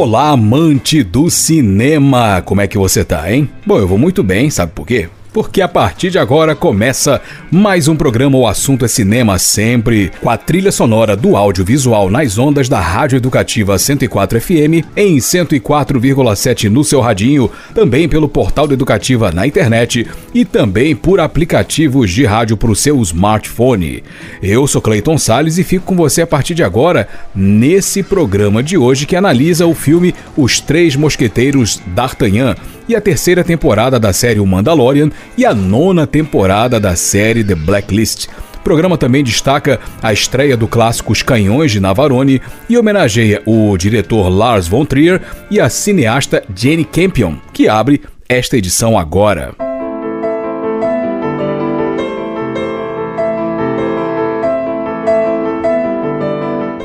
[0.00, 2.40] Olá, amante do cinema!
[2.42, 3.50] Como é que você tá, hein?
[3.66, 5.08] Bom, eu vou muito bem, sabe por quê?
[5.32, 10.30] Porque a partir de agora começa mais um programa O Assunto é Cinema Sempre, com
[10.30, 16.82] a trilha sonora do audiovisual nas ondas da Rádio Educativa 104 FM, em 104,7 no
[16.82, 22.56] seu radinho, também pelo portal da Educativa na internet e também por aplicativos de rádio
[22.56, 24.02] para o seu smartphone.
[24.42, 28.76] Eu sou Clayton Sales e fico com você a partir de agora nesse programa de
[28.76, 32.54] hoje que analisa o filme Os Três Mosqueteiros d'Artagnan
[32.88, 37.54] e a terceira temporada da série O Mandalorian e a nona temporada da série The
[37.54, 38.28] Blacklist.
[38.56, 43.76] O programa também destaca a estreia do clássico Os Canhões de Navarone e homenageia o
[43.76, 49.67] diretor Lars von Trier e a cineasta Jenny Campion, que abre esta edição agora.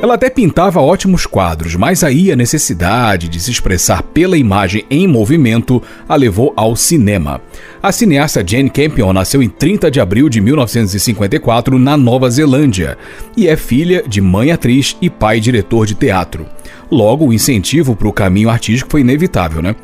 [0.04, 5.08] Ela até pintava ótimos quadros, mas aí a necessidade de se expressar pela imagem em
[5.08, 7.40] movimento a levou ao cinema.
[7.82, 12.98] A cineasta Jane Campion nasceu em 30 de abril de 1954 na Nova Zelândia
[13.34, 16.44] e é filha de mãe atriz e pai diretor de teatro.
[16.90, 19.74] Logo, o incentivo para o caminho artístico foi inevitável, né?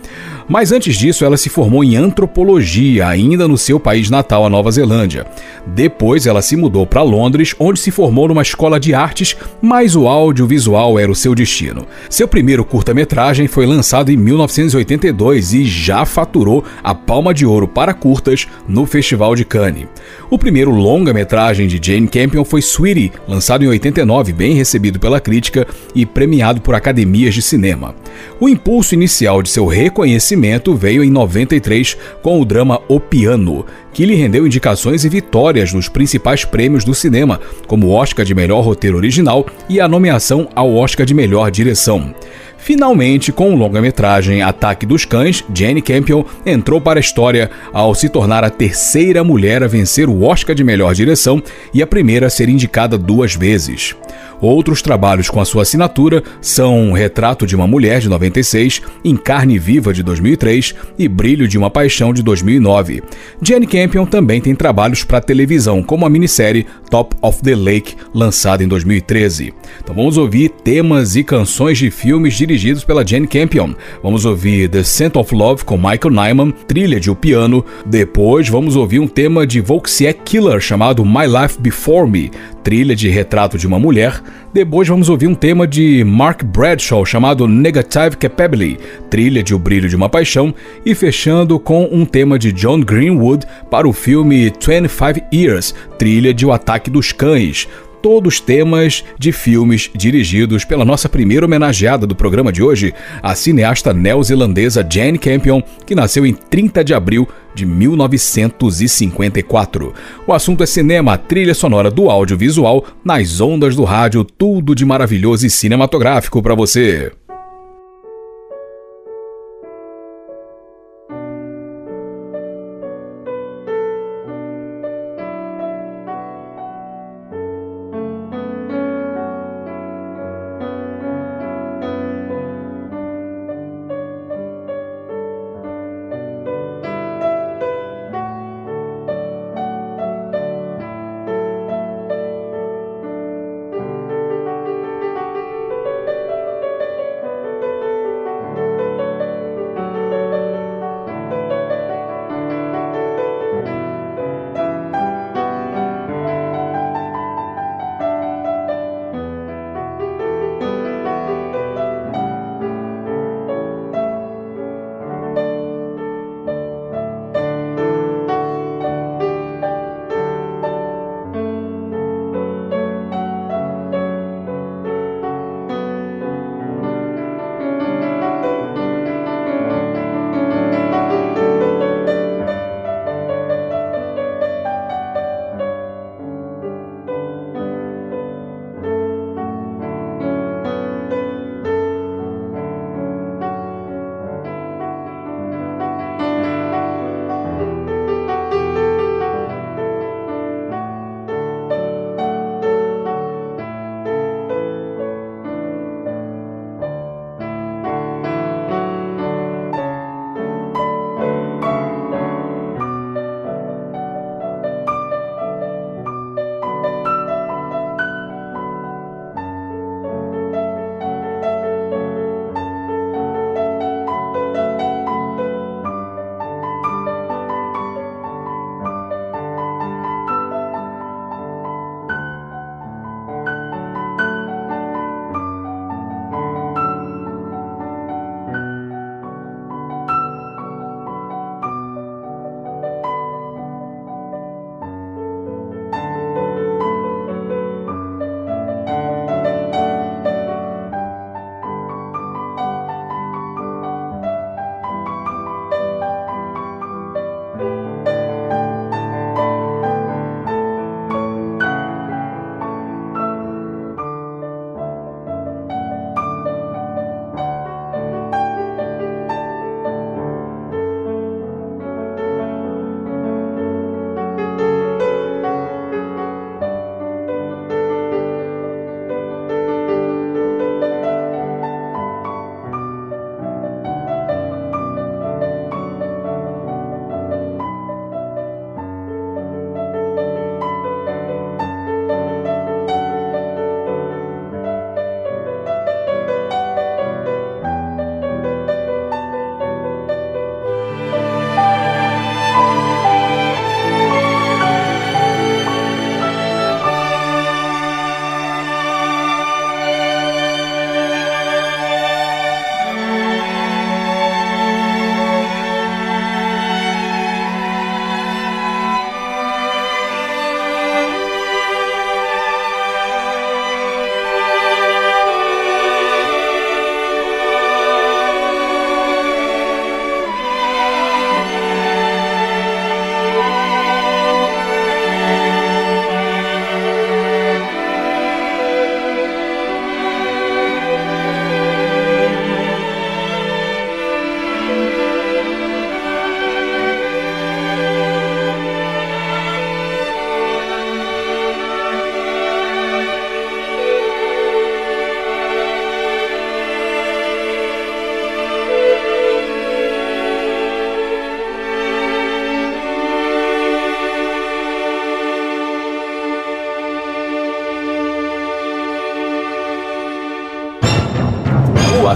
[0.49, 4.71] Mas antes disso, ela se formou em antropologia, ainda no seu país natal, a Nova
[4.73, 5.25] Zelândia.
[5.65, 10.09] Depois, ela se mudou para Londres, onde se formou numa escola de artes, mas o
[10.09, 11.87] audiovisual era o seu destino.
[12.09, 17.95] Seu primeiro curta-metragem foi lançado em 1982 e já faturou a Palma de Ouro para
[17.95, 19.87] curtas no Festival de Cannes.
[20.29, 25.67] O primeiro longa-metragem de Jane Campion foi Sweetie, lançado em 89, bem recebido pela crítica
[25.95, 27.95] e premiado por academias de cinema.
[28.39, 34.07] O impulso inicial de seu reconhecimento veio em 93 com o drama O Piano, que
[34.07, 38.63] lhe rendeu indicações e vitórias nos principais prêmios do cinema, como o Oscar de Melhor
[38.63, 42.15] Roteiro Original e a nomeação ao Oscar de Melhor Direção.
[42.63, 48.09] Finalmente, com o longa-metragem Ataque dos Cães, Jane Campion entrou para a história ao se
[48.09, 52.31] tornar a terceira mulher a vencer o Oscar de melhor direção e a primeira a
[52.31, 53.97] ser indicada duas vezes.
[54.41, 59.59] Outros trabalhos com a sua assinatura são Retrato de uma Mulher, de 96, Em Carne
[59.59, 63.03] Viva, de 2003 e Brilho de uma Paixão, de 2009.
[63.43, 68.65] Jane Campion também tem trabalhos para televisão, como a minissérie Top of the Lake, lançada
[68.65, 69.53] em 2013.
[69.83, 73.75] Então vamos ouvir temas e canções de filmes dirigidos pela Jane Campion.
[74.03, 77.65] Vamos ouvir The Scent of Love com Michael Nyman, trilha de O Piano.
[77.87, 82.29] Depois vamos ouvir um tema de Volkswagen Killer chamado My Life Before Me,
[82.65, 84.21] trilha de Retrato de uma Mulher.
[84.53, 89.89] Depois vamos ouvir um tema de Mark Bradshaw chamado Negative Capability, trilha de O Brilho
[89.89, 90.53] de uma Paixão,
[90.85, 96.45] e fechando com um tema de John Greenwood para o filme 25 Years, trilha de
[96.45, 97.69] O Ataque dos Cães
[98.03, 103.93] todos temas de filmes dirigidos pela nossa primeira homenageada do programa de hoje, a cineasta
[103.93, 109.93] neozelandesa Jane Campion, que nasceu em 30 de abril de 1954.
[110.27, 115.47] O assunto é cinema, trilha sonora do audiovisual, nas ondas do rádio, tudo de maravilhoso
[115.47, 117.13] e cinematográfico para você.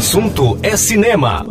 [0.04, 1.46] Assunto é cinema.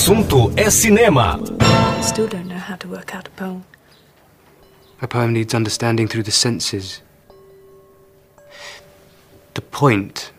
[0.00, 1.38] Assunto é cinema.
[1.98, 3.62] I still don't know how to work out a poem.
[5.02, 7.02] A poem needs understanding through the senses.
[9.52, 10.32] The point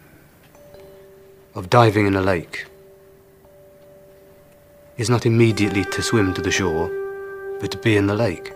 [1.53, 2.65] of diving in a lake
[4.97, 6.89] is not immediately to swim to the shore,
[7.59, 8.53] but to be in the lake,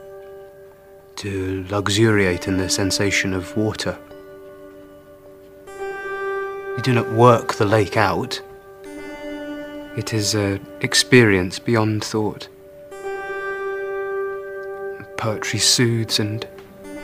[1.17, 3.95] to luxuriate in the sensation of water.
[5.67, 8.41] You do not work the lake out,
[9.97, 12.47] it is an experience beyond thought.
[15.17, 16.45] Poetry soothes and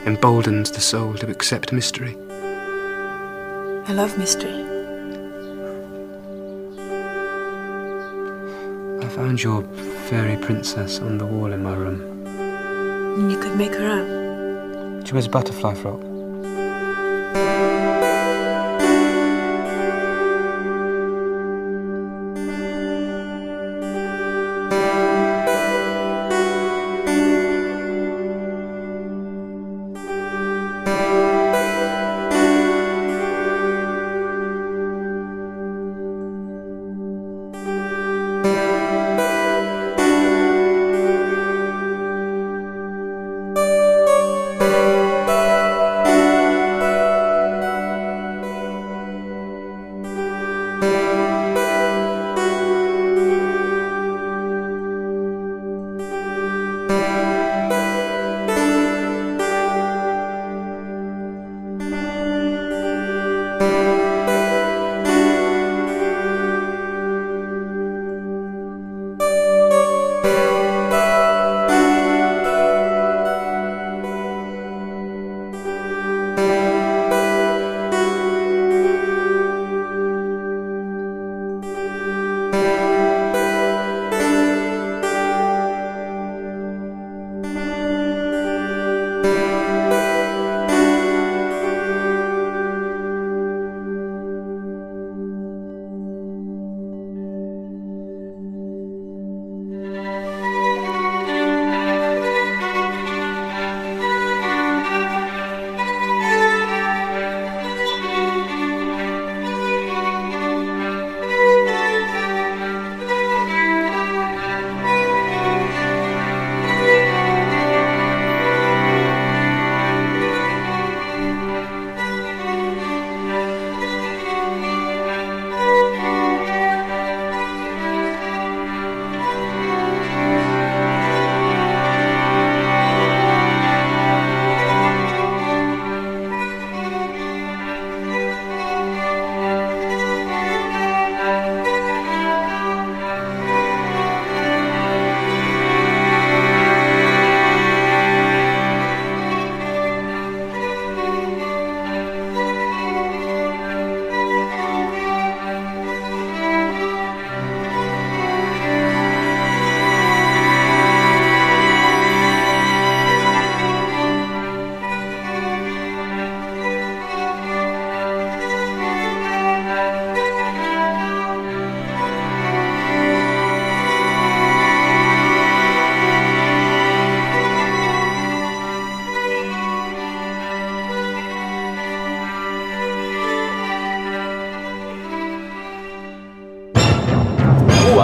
[0.04, 2.16] emboldens the soul to accept mystery.
[3.86, 4.62] I love mystery.
[9.00, 9.62] I found your
[10.08, 12.00] fairy princess on the wall in my room.
[13.30, 15.06] You could make her up?
[15.06, 16.11] She wears a butterfly frock.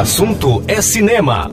[0.09, 1.51] Assunto é cinema.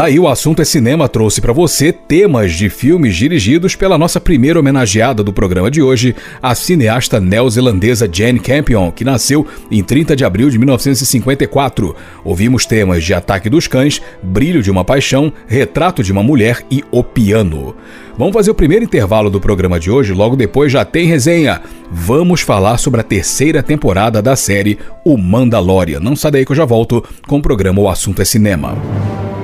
[0.00, 4.18] Tá aí o assunto é cinema trouxe para você temas de filmes dirigidos pela nossa
[4.18, 10.16] primeira homenageada do programa de hoje, a cineasta neozelandesa Jane Campion, que nasceu em 30
[10.16, 11.94] de abril de 1954.
[12.24, 16.82] Ouvimos temas de Ataque dos Cães, Brilho de uma Paixão, Retrato de uma Mulher e
[16.90, 17.76] O Piano.
[18.16, 21.60] Vamos fazer o primeiro intervalo do programa de hoje, logo depois já tem resenha.
[21.92, 25.98] Vamos falar sobre a terceira temporada da série O Mandalorian.
[25.98, 28.76] Não sai daí que eu já volto com o programa O Assunto é Cinema.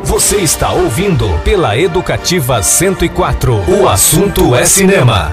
[0.04, 3.52] Você está ouvindo pela Educativa 104.
[3.80, 5.32] O assunto é cinema.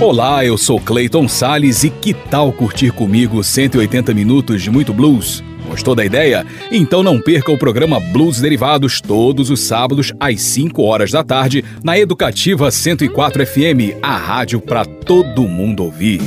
[0.00, 5.44] Olá, eu sou Clayton Sales e que tal curtir comigo 180 minutos de muito blues?
[5.70, 6.44] Gostou da ideia?
[6.72, 11.64] Então não perca o programa Blues Derivados todos os sábados às 5 horas da tarde
[11.84, 16.20] na Educativa 104 FM, a rádio para todo mundo ouvir.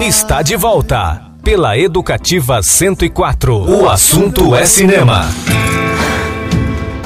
[0.00, 3.54] Está de volta pela Educativa 104.
[3.68, 5.28] O assunto é cinema.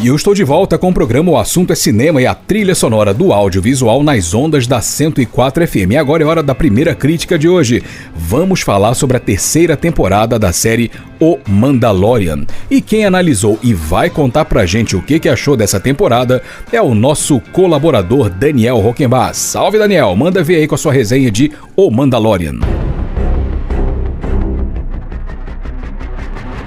[0.02, 2.74] E eu estou de volta com o programa O Assunto é Cinema e a trilha
[2.74, 5.90] sonora do audiovisual nas ondas da 104 FM.
[5.90, 7.82] E agora é hora da primeira crítica de hoje.
[8.14, 12.46] Vamos falar sobre a terceira temporada da série O Mandalorian.
[12.70, 16.80] E quem analisou e vai contar pra gente o que, que achou dessa temporada é
[16.80, 19.36] o nosso colaborador Daniel Rockenbach.
[19.36, 22.58] Salve Daniel, manda ver aí com a sua resenha de O Mandalorian.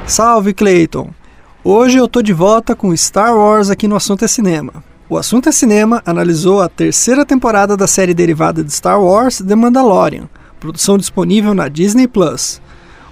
[0.05, 1.22] Salve Clayton!
[1.65, 4.84] Hoje eu tô de volta com Star Wars aqui no Assunto é Cinema.
[5.08, 9.56] O Assunto é Cinema analisou a terceira temporada da série derivada de Star Wars, The
[9.56, 10.28] Mandalorian,
[10.60, 12.62] produção disponível na Disney Plus.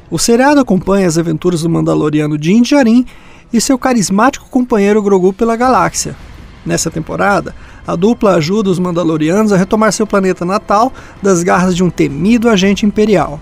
[0.10, 3.06] O seriado acompanha as aventuras do Mandaloriano Din Djarin
[3.54, 6.14] e seu carismático companheiro Grogu pela galáxia.
[6.66, 7.56] Nessa temporada,
[7.88, 12.50] a dupla ajuda os Mandalorianos a retomar seu planeta natal das garras de um temido
[12.50, 13.40] agente imperial.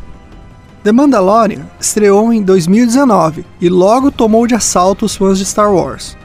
[0.90, 6.18] The Mandalorian estreou em 2019 e logo tomou de assalto os fãs de Star Wars.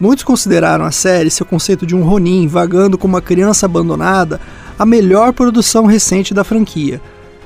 [0.00, 4.40] Muitos consideraram a série seu conceito de um Ronin vagando como uma criança abandonada
[4.78, 6.98] a melhor produção recente da franquia.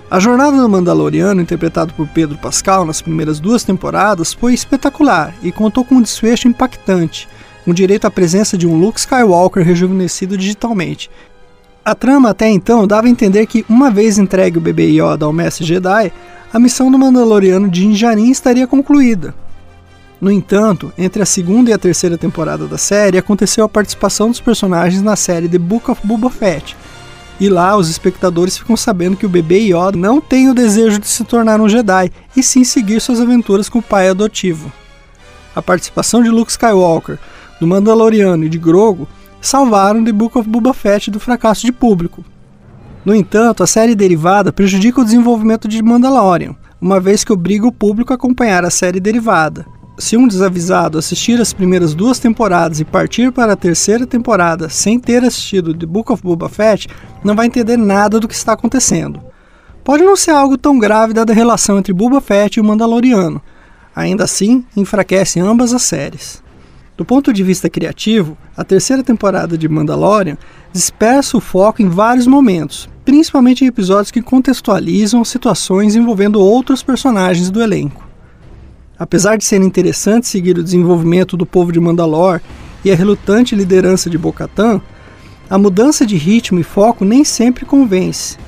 [0.09, 5.51] A jornada do Mandaloriano, interpretado por Pedro Pascal nas primeiras duas temporadas, foi espetacular e
[5.51, 7.29] contou com um desfecho impactante,
[7.65, 11.11] com direito à presença de um Luke Skywalker rejuvenescido digitalmente.
[11.85, 15.33] A trama até então dava a entender que, uma vez entregue o bebê Yoda ao
[15.35, 16.11] Mestre Jedi,
[16.51, 19.35] a missão do Mandaloriano de Injarin estaria concluída.
[20.19, 24.41] No entanto, entre a segunda e a terceira temporada da série aconteceu a participação dos
[24.41, 26.75] personagens na série The Book of Boba Fett.
[27.39, 31.07] E lá os espectadores ficam sabendo que o bebê Yoda não tem o desejo de
[31.07, 34.73] se tornar um Jedi, e sim seguir suas aventuras com o pai adotivo.
[35.55, 37.19] A participação de Luke Skywalker,
[37.61, 39.07] do Mandaloriano e de Grogu
[39.47, 42.25] salvaram The Book of Boba Fett do fracasso de público.
[43.05, 47.73] No entanto, a série derivada prejudica o desenvolvimento de Mandalorian, uma vez que obriga o
[47.73, 49.67] público a acompanhar a série derivada.
[49.99, 54.99] Se um desavisado assistir as primeiras duas temporadas e partir para a terceira temporada sem
[54.99, 56.89] ter assistido The Book of Boba Fett,
[57.23, 59.21] não vai entender nada do que está acontecendo.
[59.85, 63.43] Pode não ser algo tão grave dada a relação entre Boba Fett e o Mandaloriano,
[63.95, 66.44] ainda assim enfraquece ambas as séries.
[66.97, 70.39] Do ponto de vista criativo, a terceira temporada de Mandalorian
[70.73, 77.51] dispersa o foco em vários momentos, principalmente em episódios que contextualizam situações envolvendo outros personagens
[77.51, 78.07] do elenco.
[78.97, 82.41] Apesar de ser interessante seguir o desenvolvimento do povo de Mandalor
[82.85, 84.81] e a relutante liderança de Bo-Katan,
[85.51, 88.39] a mudança de ritmo e foco nem sempre convence.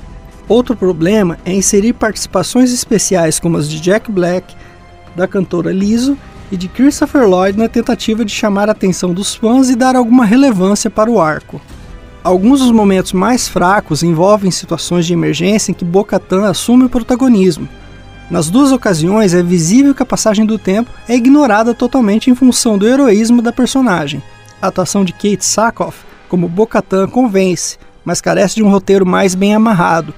[0.47, 4.55] Outro problema é inserir participações especiais como as de Jack Black,
[5.17, 6.17] da cantora Lizzo
[6.51, 10.25] e de Christopher Lloyd na tentativa de chamar a atenção dos fãs e dar alguma
[10.25, 11.61] relevância para o arco.
[12.23, 17.67] Alguns dos momentos mais fracos envolvem situações de emergência em que Bo-Katan assume o protagonismo,
[18.29, 22.77] nas duas ocasiões, é visível que a passagem do tempo é ignorada totalmente em função
[22.77, 24.21] do heroísmo da personagem.
[24.61, 29.55] A atuação de Kate Sackhoff como Bo-Katan convence, mas carece de um roteiro mais bem
[29.55, 30.13] amarrado.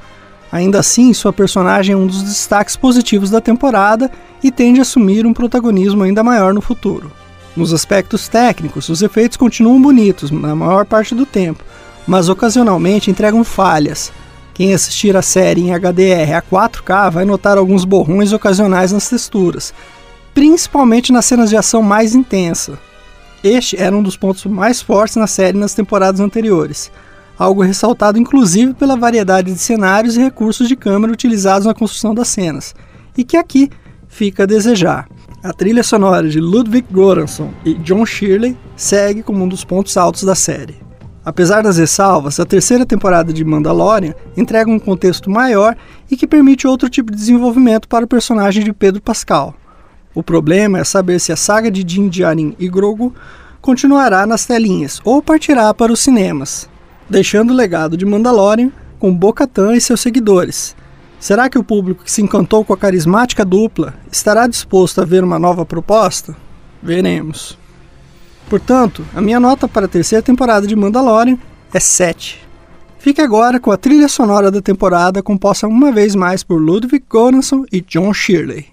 [0.51, 4.09] Ainda assim, sua personagem é um dos destaques positivos da temporada
[4.43, 7.11] e tende a assumir um protagonismo ainda maior no futuro.
[7.55, 11.63] Nos aspectos técnicos, os efeitos continuam bonitos na maior parte do tempo,
[12.07, 14.11] mas ocasionalmente entregam falhas,
[14.59, 19.73] quem assistir a série em HDR a 4K vai notar alguns borrões ocasionais nas texturas,
[20.33, 22.77] principalmente nas cenas de ação mais intensa.
[23.41, 26.91] Este era um dos pontos mais fortes na série nas temporadas anteriores,
[27.39, 32.27] algo ressaltado inclusive pela variedade de cenários e recursos de câmera utilizados na construção das
[32.27, 32.75] cenas,
[33.17, 33.69] e que aqui
[34.09, 35.07] fica a desejar.
[35.41, 40.23] A trilha sonora de Ludwig Göransson e John Shirley segue como um dos pontos altos
[40.23, 40.75] da série.
[41.23, 45.77] Apesar das ressalvas, a terceira temporada de Mandalorian entrega um contexto maior
[46.11, 49.55] e que permite outro tipo de desenvolvimento para o personagem de Pedro Pascal.
[50.13, 53.13] O problema é saber se a saga de Din Djarin e Grogu
[53.61, 56.68] continuará nas telinhas ou partirá para os cinemas,
[57.09, 60.75] deixando o legado de Mandalorian com Bo-Katan e seus seguidores.
[61.19, 65.23] Será que o público que se encantou com a carismática dupla estará disposto a ver
[65.23, 66.35] uma nova proposta?
[66.81, 67.57] Veremos.
[68.49, 71.37] Portanto, a minha nota para a terceira temporada de Mandalorian
[71.73, 72.47] é 7.
[72.99, 77.63] Fique agora com a trilha sonora da temporada composta uma vez mais por Ludwig Göransson
[77.71, 78.67] e John Shirley.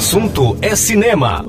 [0.00, 1.44] Assunto é cinema.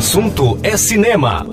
[0.00, 1.46] Assunto é cinema.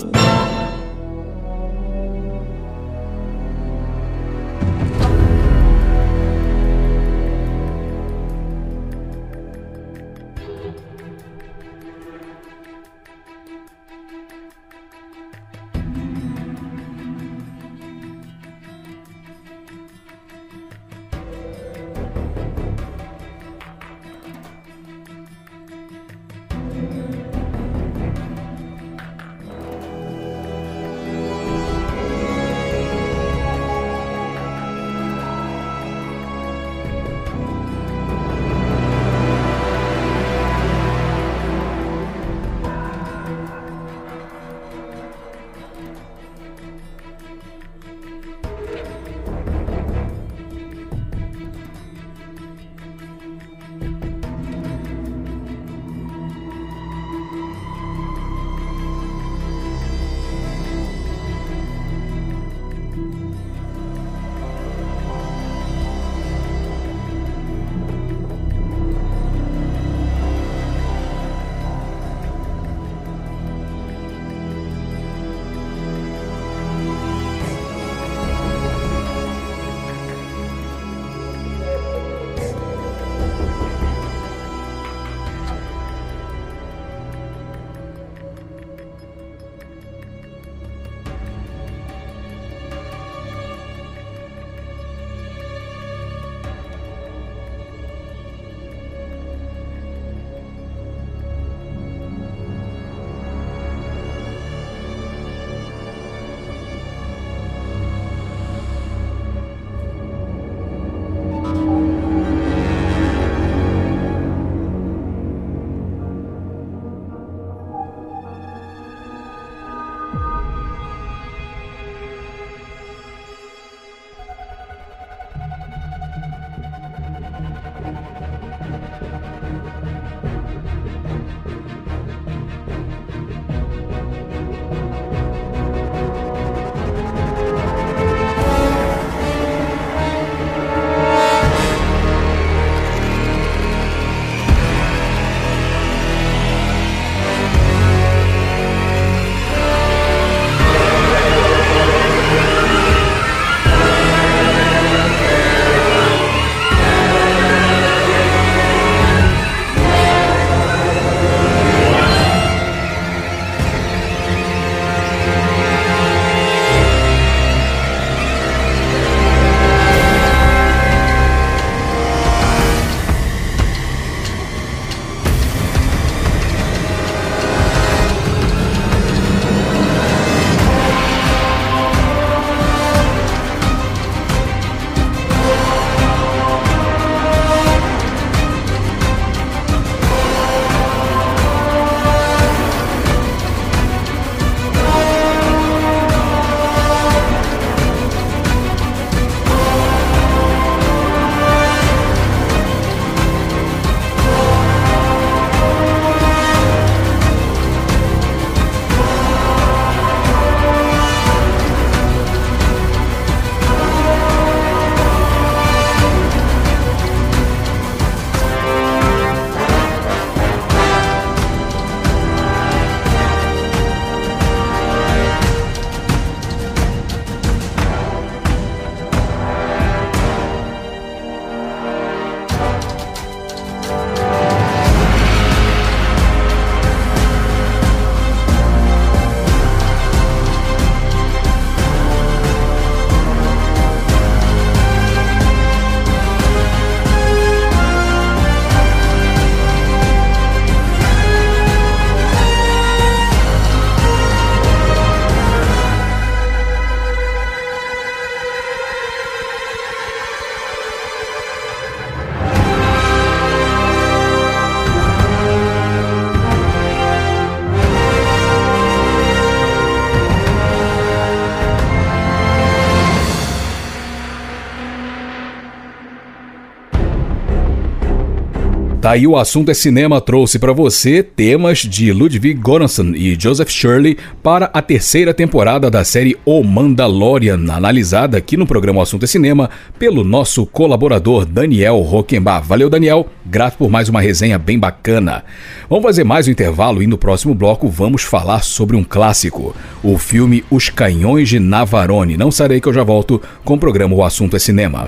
[279.07, 283.69] Tá aí o assunto é cinema trouxe para você temas de Ludwig Göransson e Joseph
[283.69, 289.23] Shirley para a terceira temporada da série O Mandalorian, analisada aqui no programa o Assunto
[289.23, 292.61] é Cinema pelo nosso colaborador Daniel Roquembar.
[292.61, 295.45] Valeu Daniel, grato por mais uma resenha bem bacana.
[295.89, 300.17] Vamos fazer mais um intervalo e no próximo bloco vamos falar sobre um clássico, o
[300.17, 302.35] filme Os Canhões de Navarone.
[302.35, 305.07] Não sarei que eu já volto com o programa O Assunto é Cinema.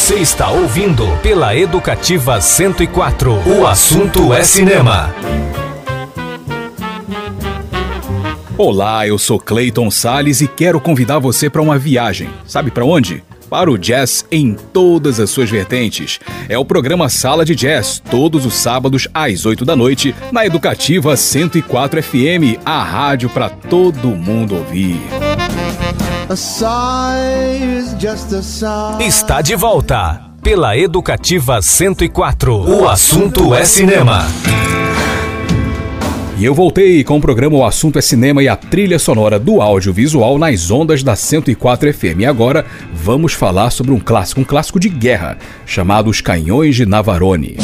[0.00, 3.32] Você está ouvindo pela Educativa 104.
[3.46, 5.14] O assunto é cinema.
[8.56, 12.30] Olá, eu sou Clayton Sales e quero convidar você para uma viagem.
[12.46, 13.22] Sabe para onde?
[13.50, 16.18] Para o jazz em todas as suas vertentes.
[16.48, 21.14] É o programa Sala de Jazz, todos os sábados às 8 da noite, na Educativa
[21.14, 24.98] 104 FM, a rádio para todo mundo ouvir.
[29.00, 32.54] Está de volta pela Educativa 104.
[32.54, 34.24] O assunto é cinema.
[36.38, 39.60] E eu voltei com o programa O Assunto é Cinema e a trilha sonora do
[39.60, 42.20] audiovisual nas ondas da 104 FM.
[42.20, 42.64] E agora
[42.94, 47.56] vamos falar sobre um clássico, um clássico de guerra, chamado Os Canhões de Navarone.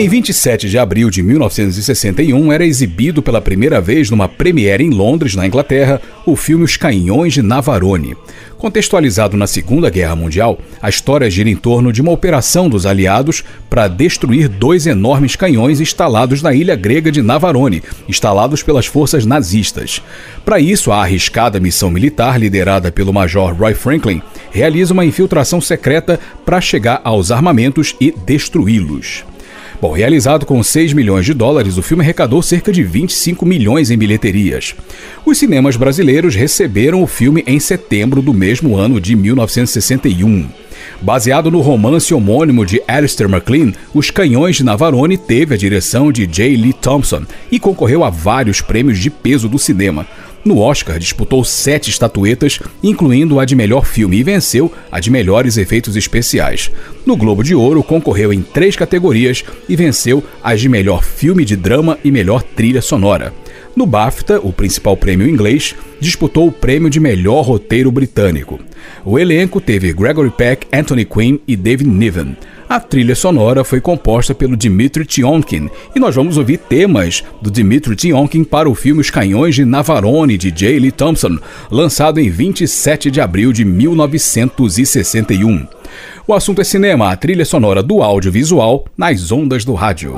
[0.00, 5.34] Em 27 de abril de 1961, era exibido pela primeira vez numa premiere em Londres,
[5.34, 8.16] na Inglaterra, o filme Os Canhões de Navarone.
[8.56, 13.44] Contextualizado na Segunda Guerra Mundial, a história gira em torno de uma operação dos aliados
[13.68, 20.00] para destruir dois enormes canhões instalados na ilha grega de Navarone, instalados pelas forças nazistas.
[20.46, 26.18] Para isso, a arriscada missão militar, liderada pelo Major Roy Franklin, realiza uma infiltração secreta
[26.46, 29.24] para chegar aos armamentos e destruí-los.
[29.80, 33.96] Bom, realizado com 6 milhões de dólares, o filme arrecadou cerca de 25 milhões em
[33.96, 34.74] bilheterias.
[35.24, 40.48] Os cinemas brasileiros receberam o filme em setembro do mesmo ano de 1961.
[41.00, 46.26] Baseado no romance homônimo de Alistair MacLean, Os Canhões de Navarone teve a direção de
[46.26, 46.56] J.
[46.56, 50.06] Lee Thompson e concorreu a vários prêmios de peso do cinema.
[50.44, 55.58] No Oscar, disputou sete estatuetas, incluindo a de melhor filme, e venceu a de melhores
[55.58, 56.70] efeitos especiais.
[57.04, 61.56] No Globo de Ouro, concorreu em três categorias e venceu as de melhor filme de
[61.56, 63.34] drama e melhor trilha sonora.
[63.76, 68.58] No BAFTA, o principal prêmio inglês, disputou o prêmio de melhor roteiro britânico.
[69.04, 72.36] O elenco teve Gregory Peck, Anthony Quinn e David Niven.
[72.68, 77.96] A trilha sonora foi composta pelo Dmitry Tionkin e nós vamos ouvir temas do Dmitry
[77.96, 80.78] Tionkin para o filme Os Canhões de Navarone de J.
[80.78, 81.38] Lee Thompson,
[81.70, 85.66] lançado em 27 de abril de 1961.
[86.26, 90.14] O assunto é cinema, a trilha sonora do audiovisual nas ondas do rádio.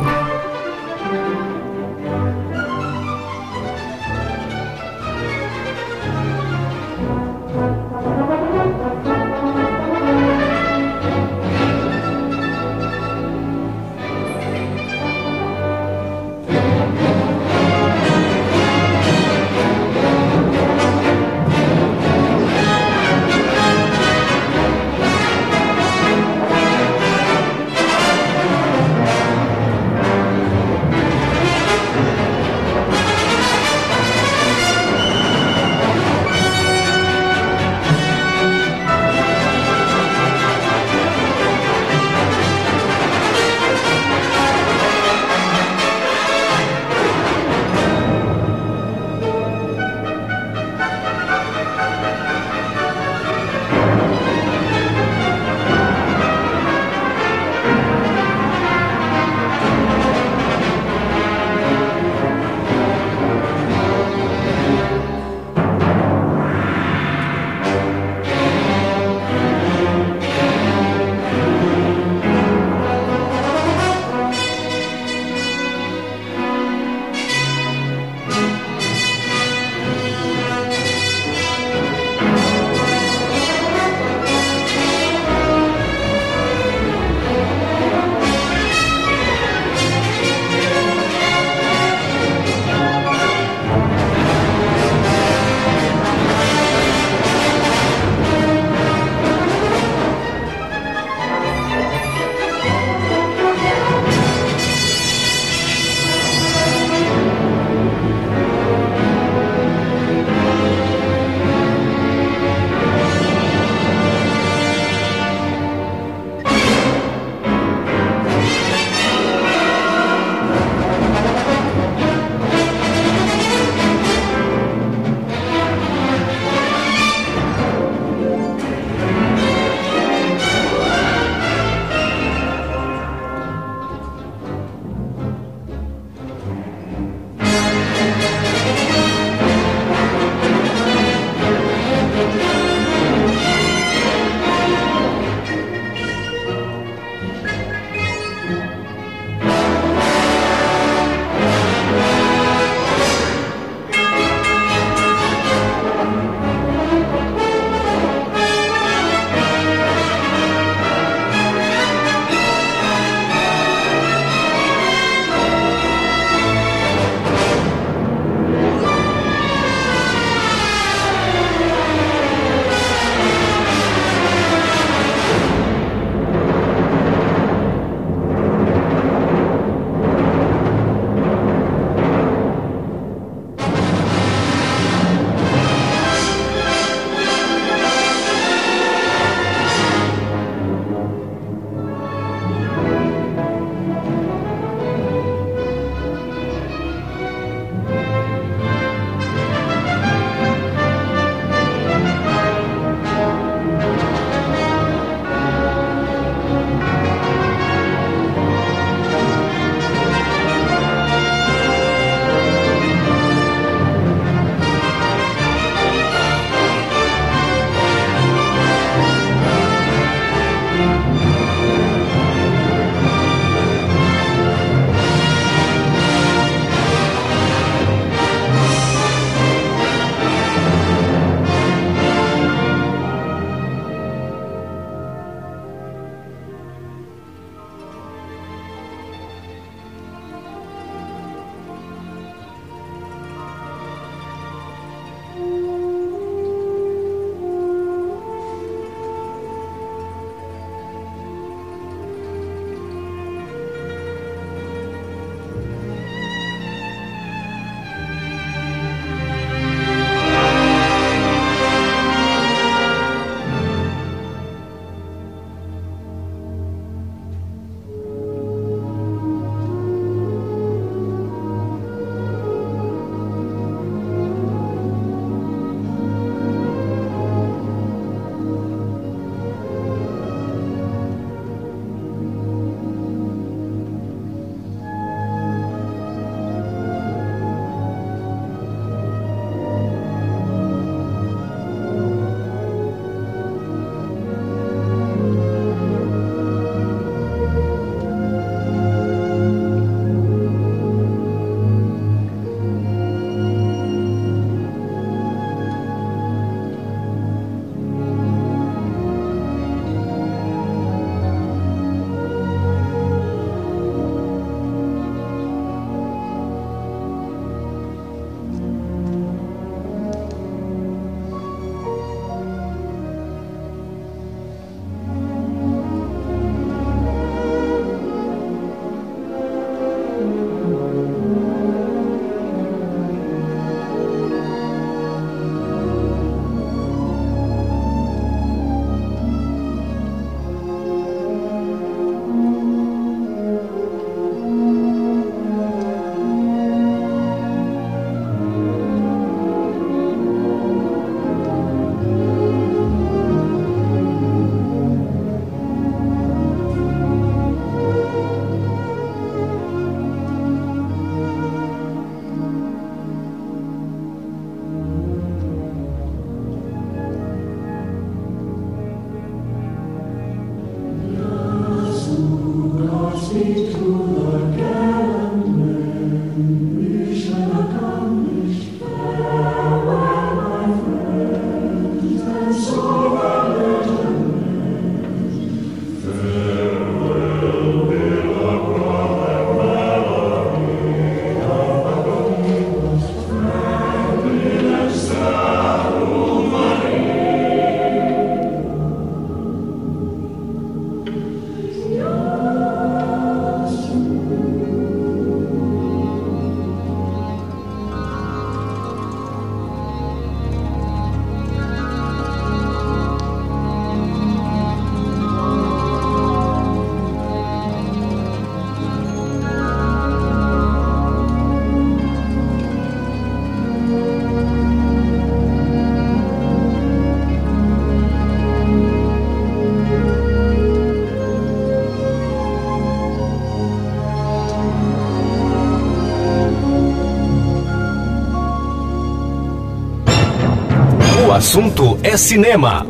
[441.43, 442.86] Assunto é cinema.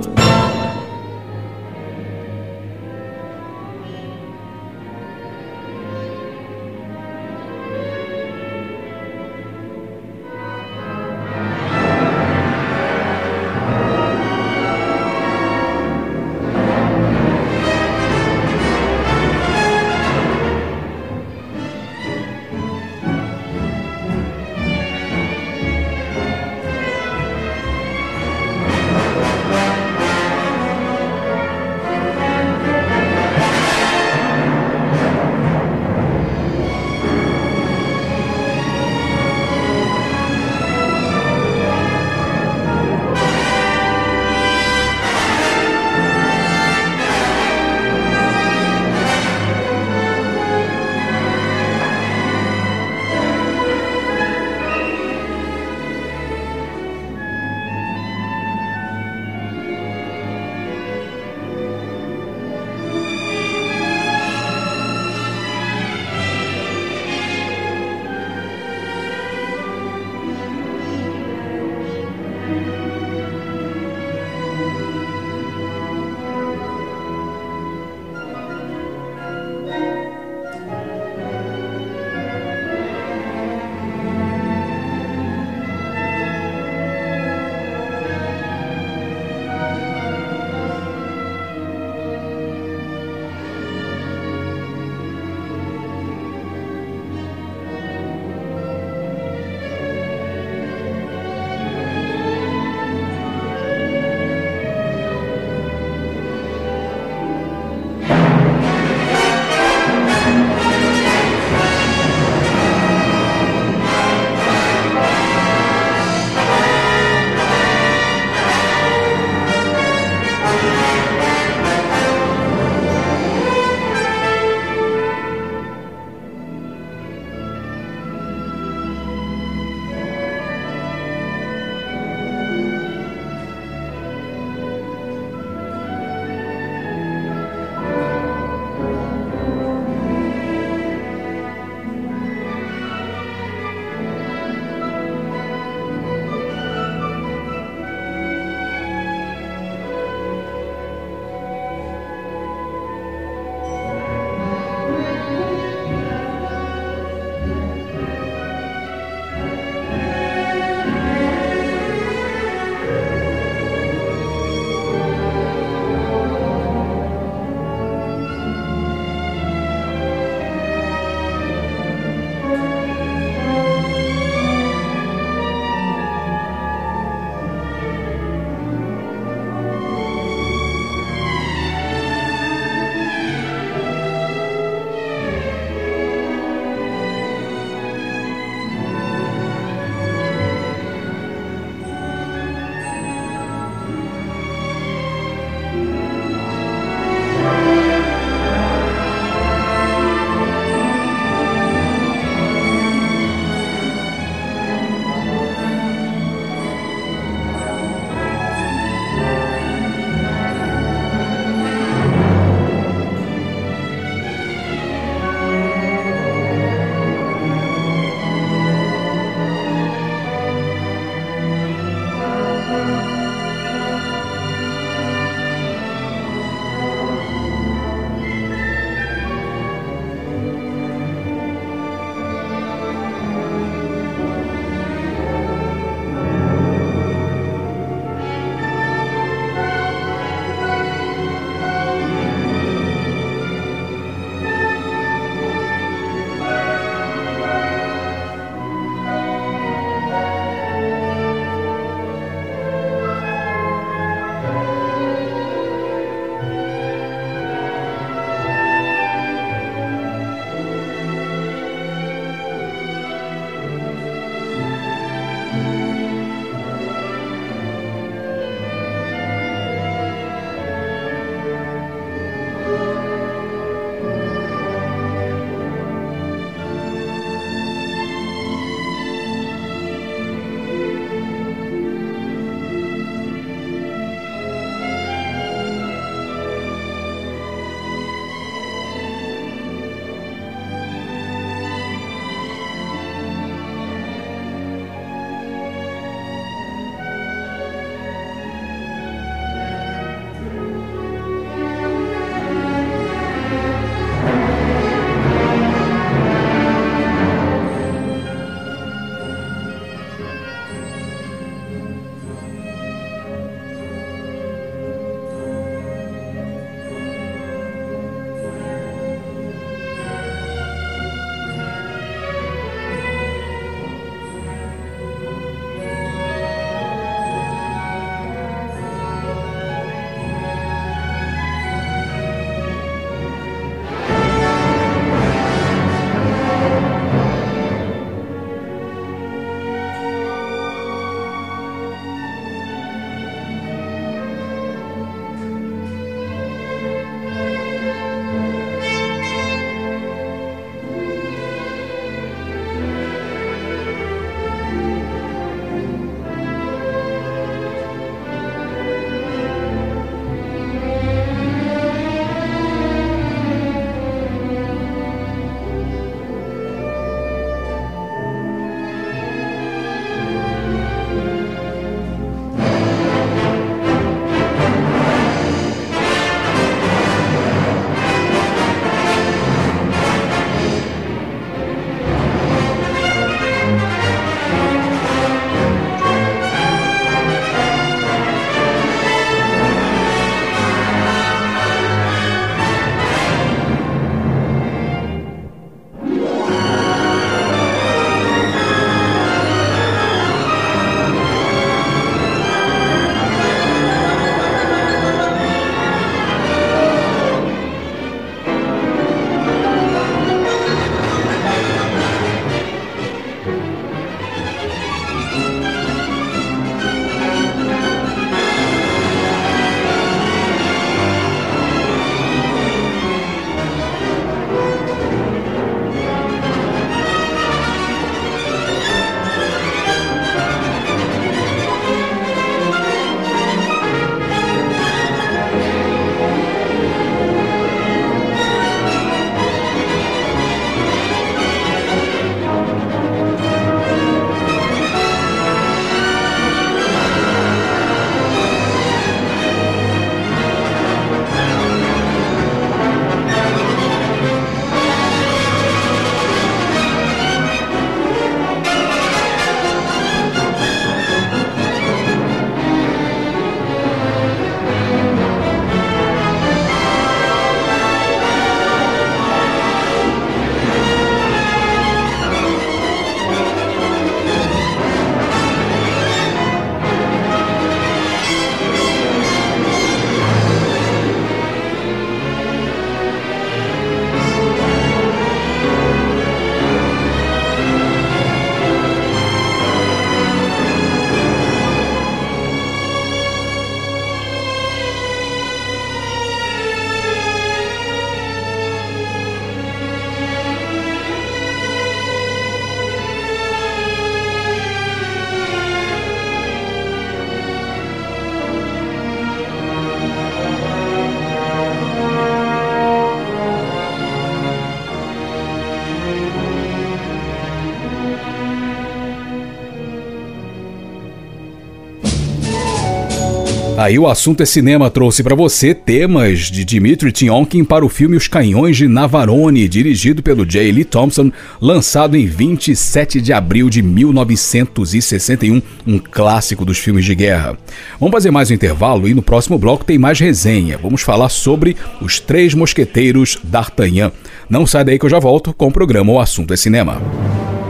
[523.82, 528.16] Aí o assunto é cinema trouxe para você temas de Dmitry Tionkin para o filme
[528.16, 530.70] Os Canhões de Navarone, dirigido pelo J.
[530.70, 537.58] Lee Thompson, lançado em 27 de abril de 1961, um clássico dos filmes de guerra.
[537.98, 540.78] Vamos fazer mais um intervalo e no próximo bloco tem mais resenha.
[540.78, 544.12] Vamos falar sobre Os Três Mosqueteiros d'Artagnan.
[544.48, 547.02] Não sai daí que eu já volto com o programa O Assunto é Cinema.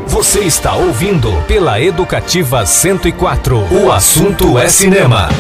[0.08, 3.56] Você está ouvindo pela Educativa 104.
[3.82, 5.30] O assunto é cinema.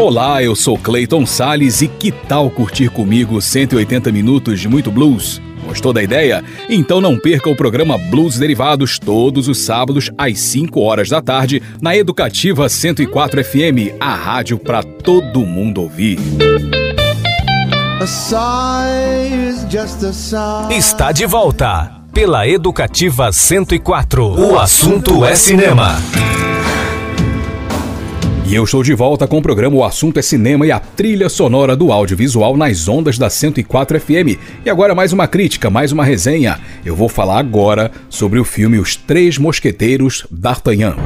[0.00, 5.42] Olá, eu sou Clayton Sales e que tal curtir comigo 180 minutos de muito blues?
[5.66, 6.42] Gostou da ideia?
[6.70, 11.62] Então não perca o programa Blues Derivados todos os sábados às 5 horas da tarde
[11.82, 16.18] na Educativa 104 FM, a rádio para todo mundo ouvir.
[20.70, 24.24] Está de volta pela Educativa 104.
[24.24, 25.98] O assunto é cinema.
[28.50, 31.28] E eu estou de volta com o programa O Assunto é Cinema e a trilha
[31.28, 34.36] sonora do audiovisual nas ondas da 104 FM.
[34.64, 36.58] E agora mais uma crítica, mais uma resenha.
[36.84, 40.96] Eu vou falar agora sobre o filme Os Três Mosqueteiros d'Artagnan.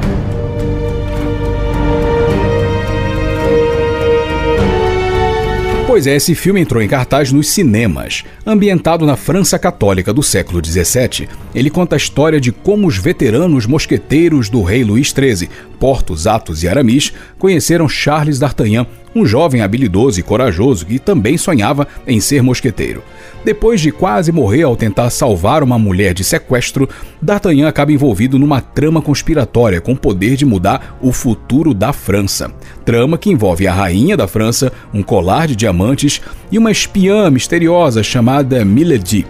[5.95, 8.25] Pois é, esse filme entrou em cartaz nos cinemas.
[8.45, 13.65] Ambientado na França Católica do século XVII, ele conta a história de como os veteranos
[13.65, 18.85] mosqueteiros do rei Luís XIII, Portos, Atos e Aramis, conheceram Charles d'Artagnan,
[19.15, 23.01] um jovem habilidoso e corajoso que também sonhava em ser mosqueteiro.
[23.45, 26.89] Depois de quase morrer ao tentar salvar uma mulher de sequestro,
[27.21, 32.51] D'Artagnan acaba envolvido numa trama conspiratória com o poder de mudar o futuro da França.
[32.83, 38.01] Trama que envolve a rainha da França, um colar de diamantes e uma espiã misteriosa
[38.01, 39.27] chamada Milady.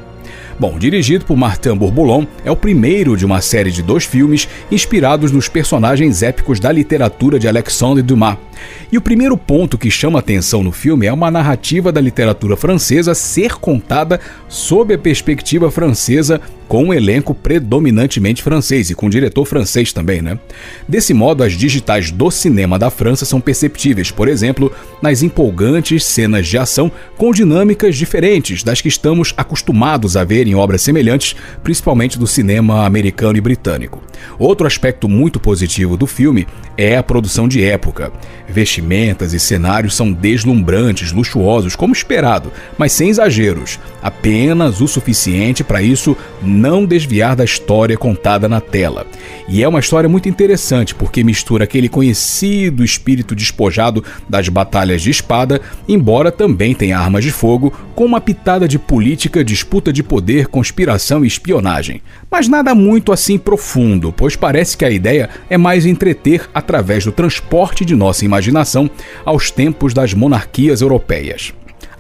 [0.57, 5.29] Bom, dirigido por Martin Bourboulon, é o primeiro de uma série de dois filmes inspirados
[5.29, 8.37] nos personagens épicos da literatura de Alexandre Dumas.
[8.89, 13.13] E o primeiro ponto que chama atenção no filme é uma narrativa da literatura francesa
[13.13, 19.45] ser contada sob a perspectiva francesa com um elenco predominantemente francês e com um diretor
[19.45, 20.39] francês também, né?
[20.87, 26.47] Desse modo, as digitais do cinema da França são perceptíveis, por exemplo, nas empolgantes cenas
[26.47, 32.17] de ação com dinâmicas diferentes das que estamos acostumados a ver em obras semelhantes, principalmente
[32.17, 34.01] do cinema americano e britânico.
[34.39, 36.47] Outro aspecto muito positivo do filme
[36.77, 38.11] é a produção de época.
[38.47, 45.81] Vestimentas e cenários são deslumbrantes, luxuosos, como esperado, mas sem exageros, apenas o suficiente para
[45.81, 46.17] isso
[46.55, 49.05] não desviar da história contada na tela.
[49.47, 55.11] E é uma história muito interessante porque mistura aquele conhecido espírito despojado das batalhas de
[55.11, 60.47] espada, embora também tenha armas de fogo, com uma pitada de política, disputa de poder,
[60.47, 62.01] conspiração e espionagem.
[62.31, 67.11] Mas nada muito assim profundo, pois parece que a ideia é mais entreter através do
[67.11, 68.89] transporte de nossa imaginação
[69.23, 71.53] aos tempos das monarquias europeias.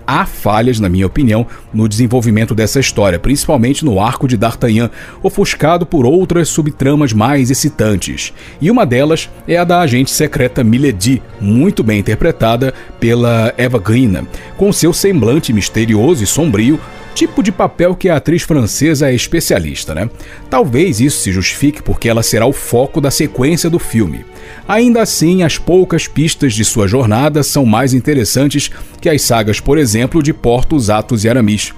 [0.07, 4.89] Há falhas, na minha opinião, no desenvolvimento dessa história, principalmente no arco de D'Artagnan,
[5.23, 8.33] ofuscado por outras subtramas mais excitantes.
[8.61, 14.27] E uma delas é a da agente secreta Milady, muito bem interpretada pela Eva Green,
[14.57, 16.79] com seu semblante misterioso e sombrio,
[17.15, 20.09] tipo de papel que a atriz francesa é especialista, né?
[20.49, 24.25] Talvez isso se justifique porque ela será o foco da sequência do filme.
[24.67, 29.77] Ainda assim, as poucas pistas de sua jornada são mais interessantes que as sagas, por
[29.77, 31.73] exemplo, de Portos, Atos e Aramis.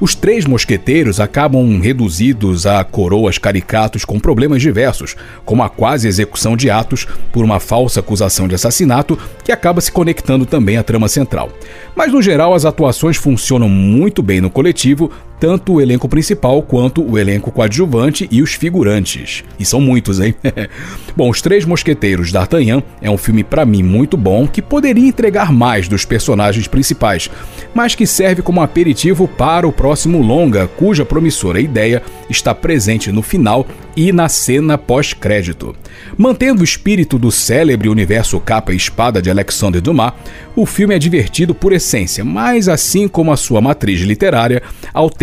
[0.00, 6.56] Os três mosqueteiros acabam reduzidos a coroas caricatos com problemas diversos, como a quase execução
[6.56, 11.08] de Atos por uma falsa acusação de assassinato, que acaba se conectando também à trama
[11.08, 11.50] central.
[11.96, 15.10] Mas no geral, as atuações funcionam muito bem no coletivo,
[15.40, 19.44] tanto o elenco principal quanto o elenco coadjuvante e os figurantes.
[19.58, 20.34] E são muitos, hein?
[21.16, 25.52] bom, Os Três Mosqueteiros d'Artagnan é um filme para mim muito bom que poderia entregar
[25.52, 27.30] mais dos personagens principais,
[27.74, 33.22] mas que serve como aperitivo para o próximo longa, cuja promissora ideia está presente no
[33.22, 33.66] final
[33.96, 35.74] e na cena pós-crédito.
[36.16, 40.12] Mantendo o espírito do célebre universo capa e espada de Alexandre Dumas,
[40.54, 44.62] o filme é divertido por essência, mas assim como a sua matriz literária,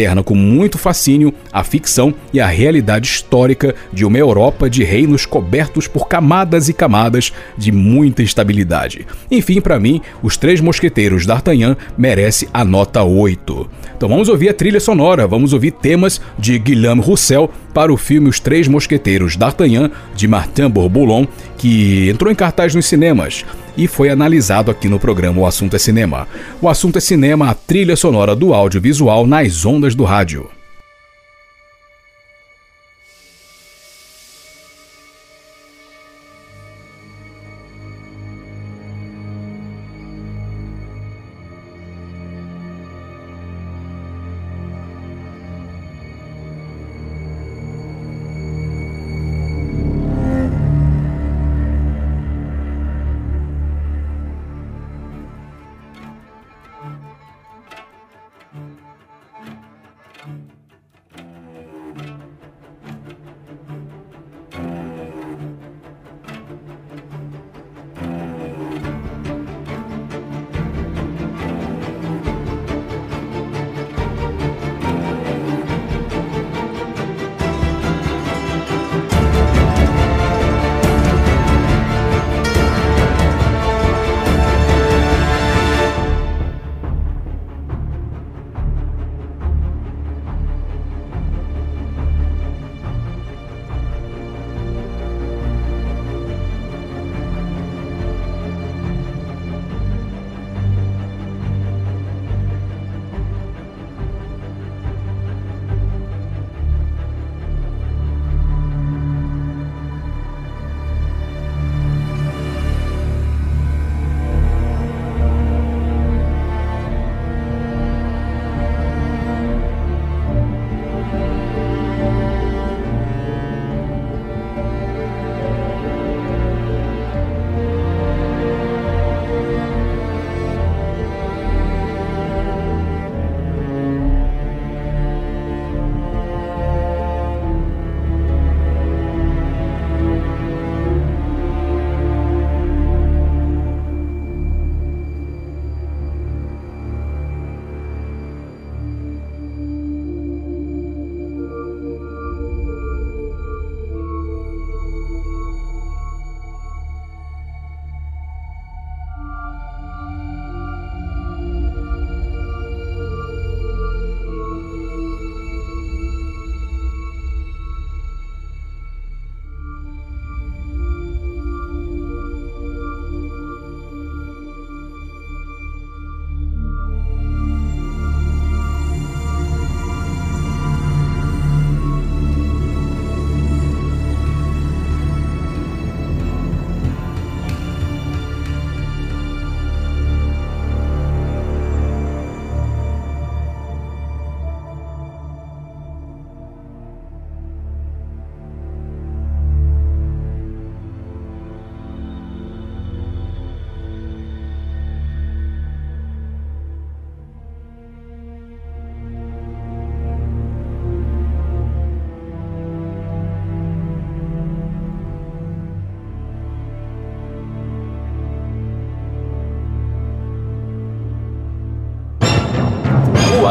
[0.06, 5.26] alterna com muito fascínio a ficção e a realidade histórica de uma Europa de reinos
[5.26, 9.08] cobertos por camadas e camadas de muita instabilidade.
[9.32, 13.70] Enfim, para mim, Os Três Mosqueteiros d'Artagnan merece a nota 8.
[13.97, 18.30] Então vamos ouvir a trilha sonora, vamos ouvir temas de Guilherme Roussel para o filme
[18.30, 21.26] Os Três Mosqueteiros d'Artagnan, de Martin Bourboulon,
[21.57, 23.43] que entrou em cartaz nos cinemas
[23.78, 26.26] e foi analisado aqui no programa O Assunto é Cinema.
[26.61, 30.55] O Assunto é Cinema, a trilha sonora do audiovisual nas ondas do rádio.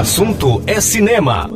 [0.05, 1.49] Assunto é cinema.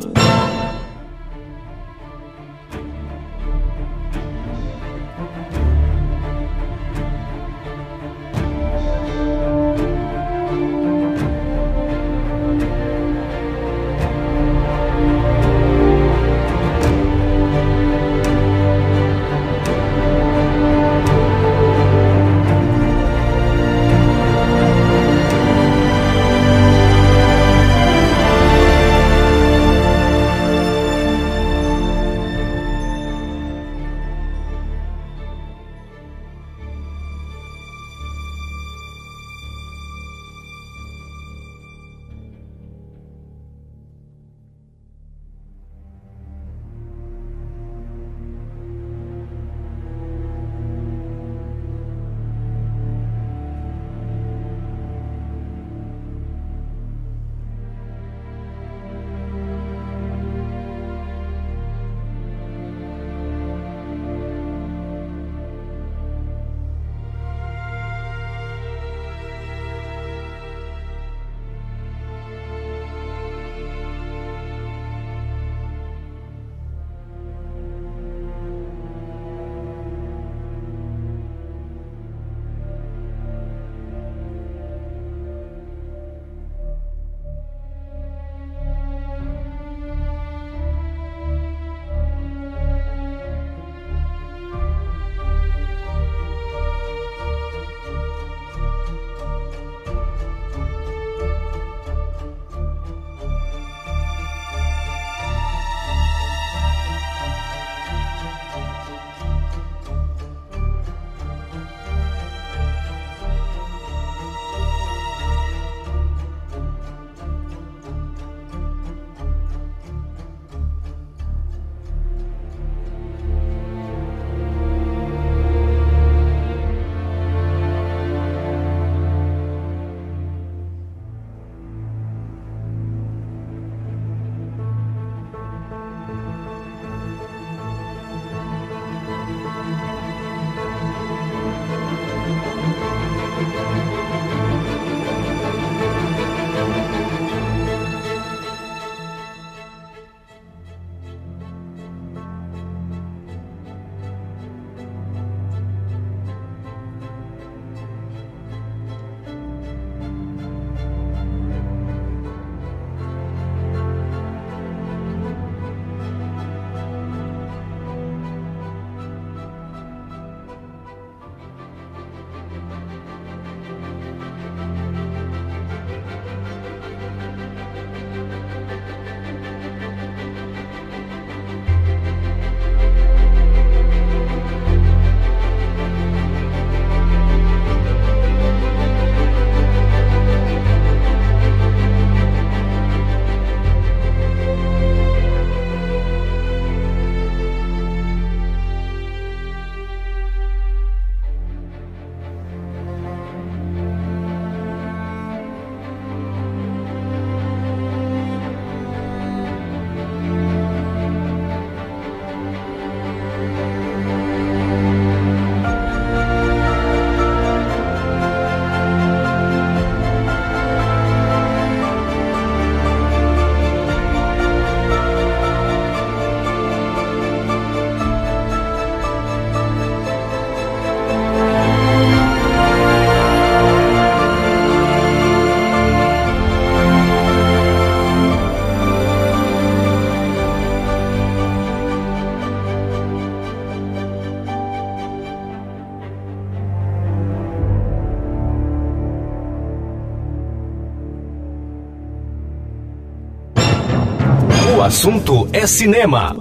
[254.89, 256.35] Assunto é cinema.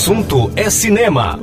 [0.00, 1.39] Assunto é cinema.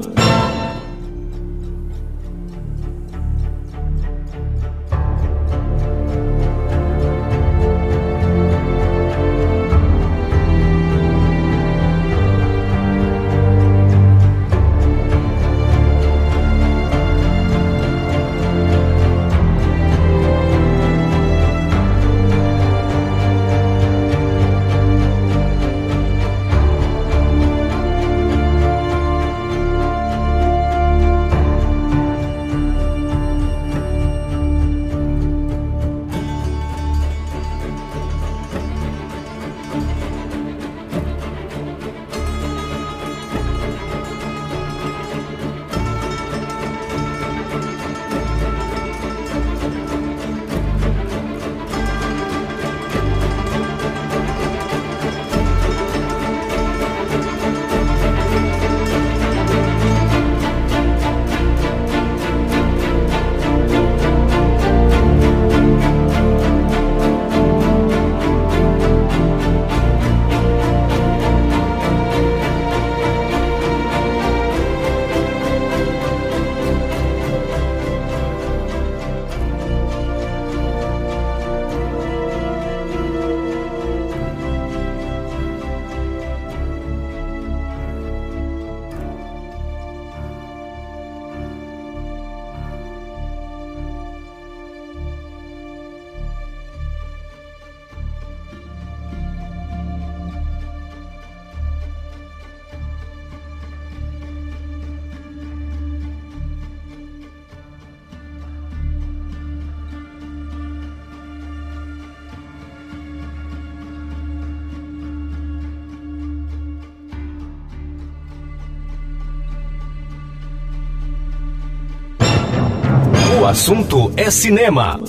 [123.47, 124.99] Assunto é cinema.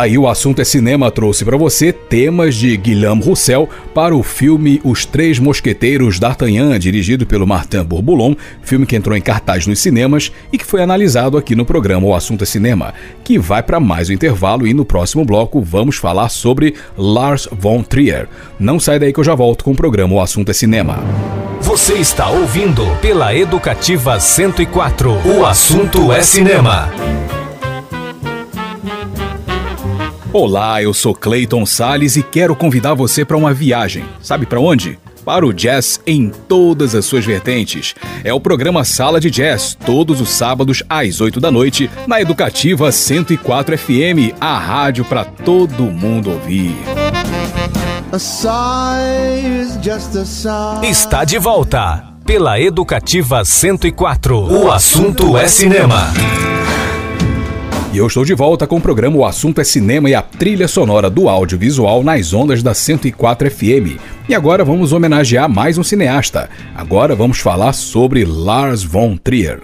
[0.00, 4.80] Daí o assunto é cinema trouxe para você temas de Guilherme Roussel para o filme
[4.82, 10.32] Os Três Mosqueteiros d'Artagnan, dirigido pelo Martin Bourboulon, filme que entrou em cartaz nos cinemas
[10.50, 14.08] e que foi analisado aqui no programa O Assunto é Cinema, que vai para mais
[14.08, 18.26] um intervalo e no próximo bloco vamos falar sobre Lars von Trier.
[18.58, 20.98] Não sai daí que eu já volto com o programa O Assunto é Cinema.
[21.60, 25.12] Você está ouvindo pela Educativa 104.
[25.26, 26.90] O assunto é cinema.
[30.32, 34.04] Olá, eu sou Clayton Sales e quero convidar você para uma viagem.
[34.22, 34.96] Sabe para onde?
[35.24, 37.96] Para o jazz em todas as suas vertentes.
[38.22, 42.92] É o programa Sala de Jazz, todos os sábados às 8 da noite, na Educativa
[42.92, 46.76] 104 FM, a rádio para todo mundo ouvir.
[50.84, 54.36] Está de volta pela Educativa 104.
[54.38, 56.12] O assunto é cinema.
[57.92, 60.68] E eu estou de volta com o programa O Assunto é Cinema e a trilha
[60.68, 63.98] sonora do audiovisual nas ondas da 104 FM.
[64.28, 66.48] E agora vamos homenagear mais um cineasta.
[66.72, 69.60] Agora vamos falar sobre Lars von Trier.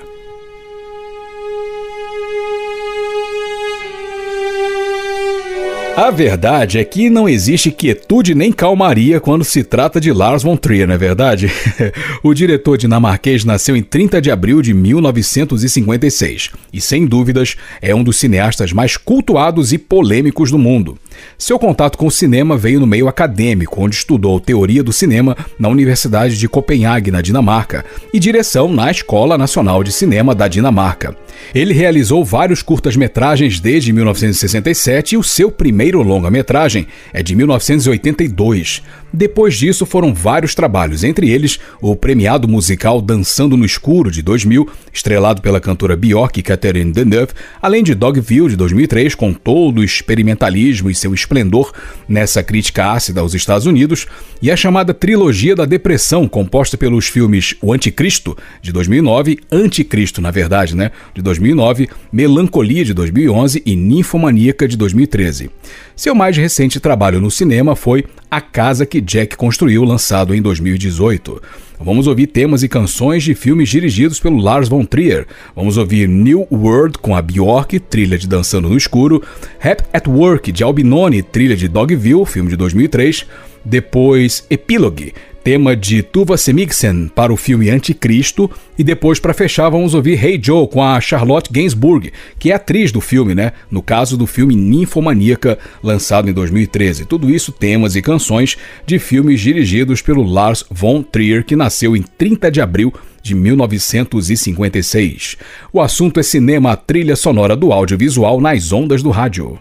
[5.97, 10.55] A verdade é que não existe quietude nem calmaria quando se trata de Lars von
[10.55, 11.51] Trier, não é verdade?
[12.23, 18.05] o diretor dinamarquês nasceu em 30 de abril de 1956 e, sem dúvidas, é um
[18.05, 20.99] dos cineastas mais cultuados e polêmicos do mundo.
[21.39, 25.71] Seu contato com o cinema veio no meio acadêmico, onde estudou teoria do cinema na
[25.71, 31.17] Universidade de Copenhague, na Dinamarca, e direção na Escola Nacional de Cinema da Dinamarca.
[31.55, 38.83] Ele realizou vários curtas-metragens desde 1967 e o seu primeiro longa-metragem é de 1982.
[39.17, 44.69] Depois disso foram vários trabalhos, entre eles o premiado musical Dançando no Escuro de 2000,
[44.93, 47.33] estrelado pela cantora Björk e Catherine Deneuve,
[47.63, 51.73] além de Dogville de 2003, com todo o experimentalismo e seu esplendor
[52.07, 54.07] nessa crítica ácida aos Estados Unidos,
[54.43, 60.31] e a chamada Trilogia da Depressão, composta pelos filmes O Anticristo de 2009, Anticristo na
[60.31, 65.51] verdade, né, de 2009, Melancolia de 2011 e Ninfomaníaca de 2013.
[65.97, 71.41] Seu mais recente trabalho no cinema foi A Casa que Jack Construiu, lançado em 2018.
[71.79, 75.27] Vamos ouvir temas e canções de filmes dirigidos pelo Lars von Trier.
[75.55, 79.23] Vamos ouvir New World com a Bjork, trilha de Dançando no Escuro,
[79.61, 83.27] Rap at Work de Albinoni, trilha de Dogville, filme de 2003,
[83.65, 85.15] depois Epilogue,
[85.47, 90.41] tema de Tuva Semigsen para o filme Anticristo e depois para fechar vamos ouvir Hey
[90.43, 93.53] Joe com a Charlotte Gainsbourg, que é atriz do filme, né?
[93.71, 97.05] No caso do filme Ninfomaníaca, lançado em 2013.
[97.05, 102.03] Tudo isso temas e canções de filmes dirigidos pelo Lars von Trier, que nasceu em
[102.03, 102.93] 30 de abril
[103.23, 105.37] de 1956.
[105.73, 109.57] O assunto é cinema, a trilha sonora do audiovisual nas ondas do rádio.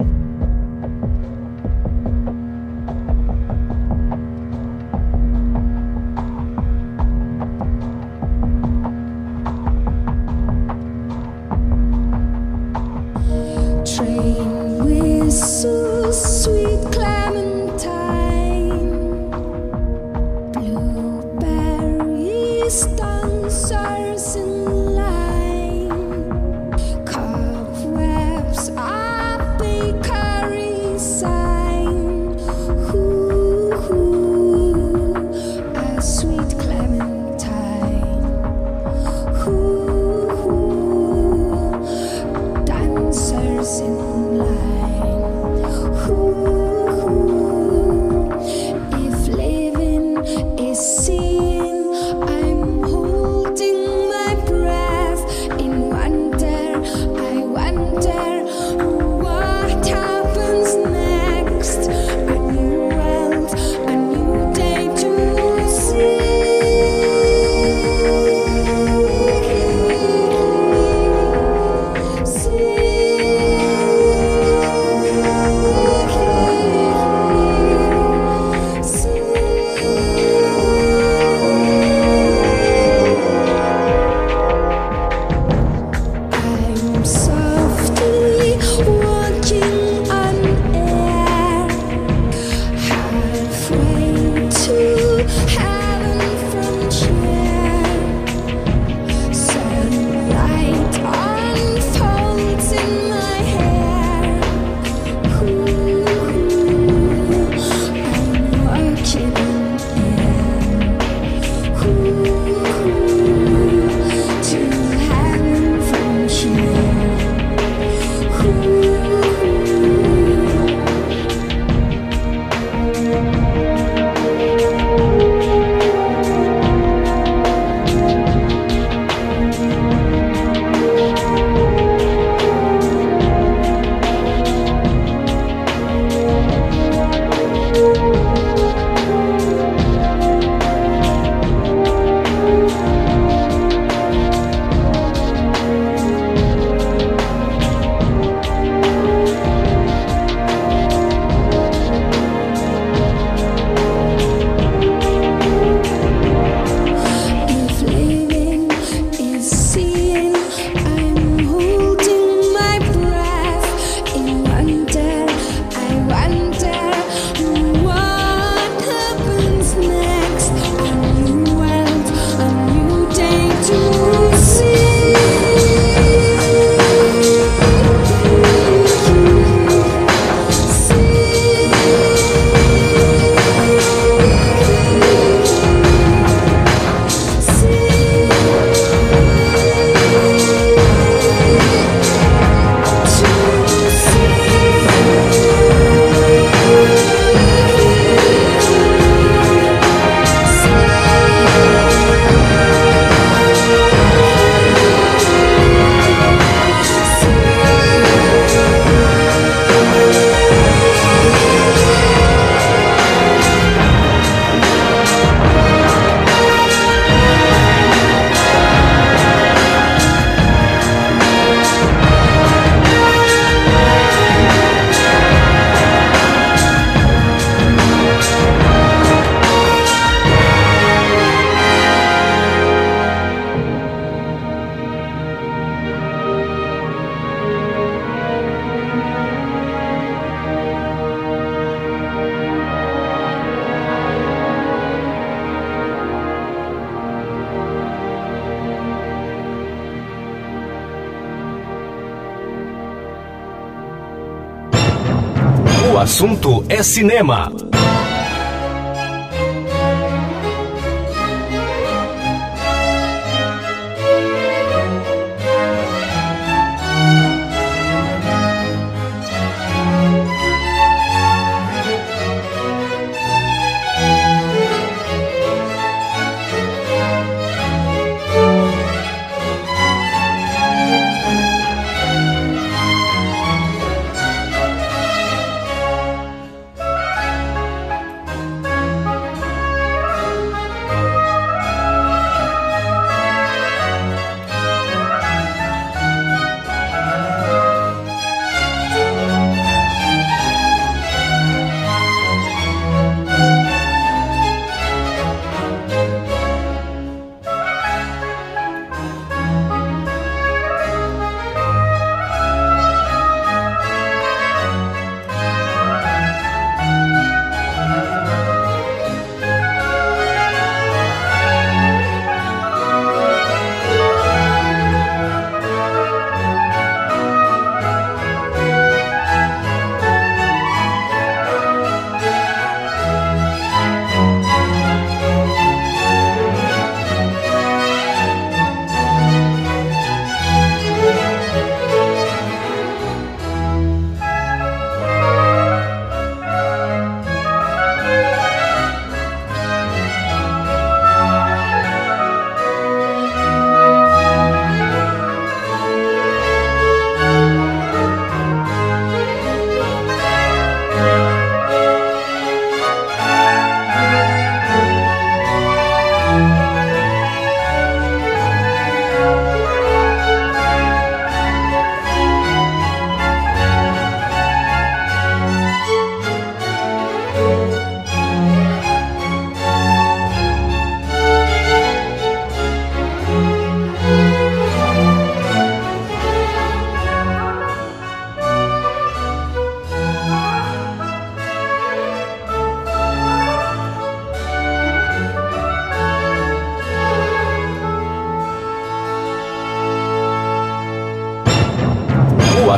[256.15, 257.51] Assunto é cinema.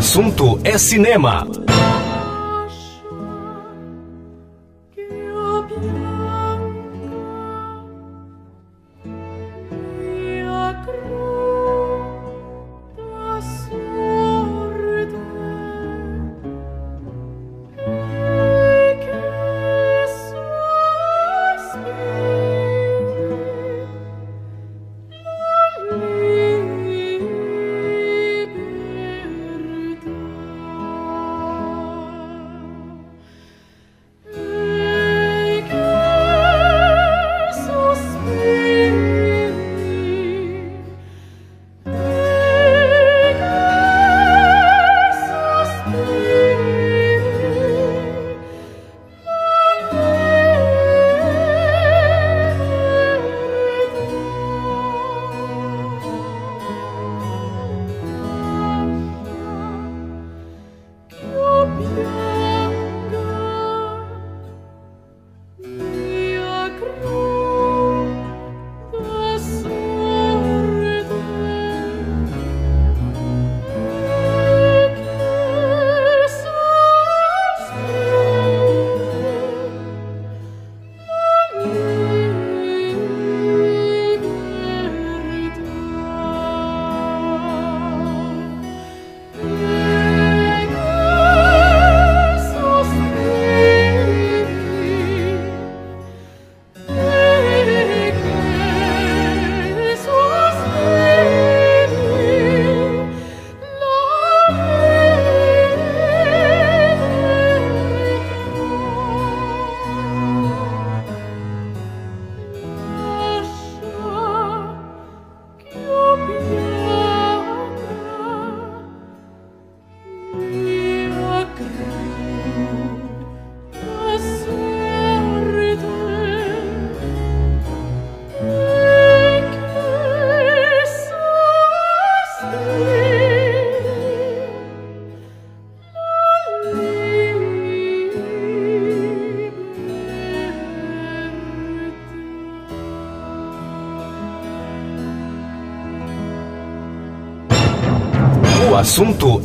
[0.07, 1.45] Assunto é cinema.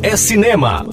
[0.01, 0.85] É cinema.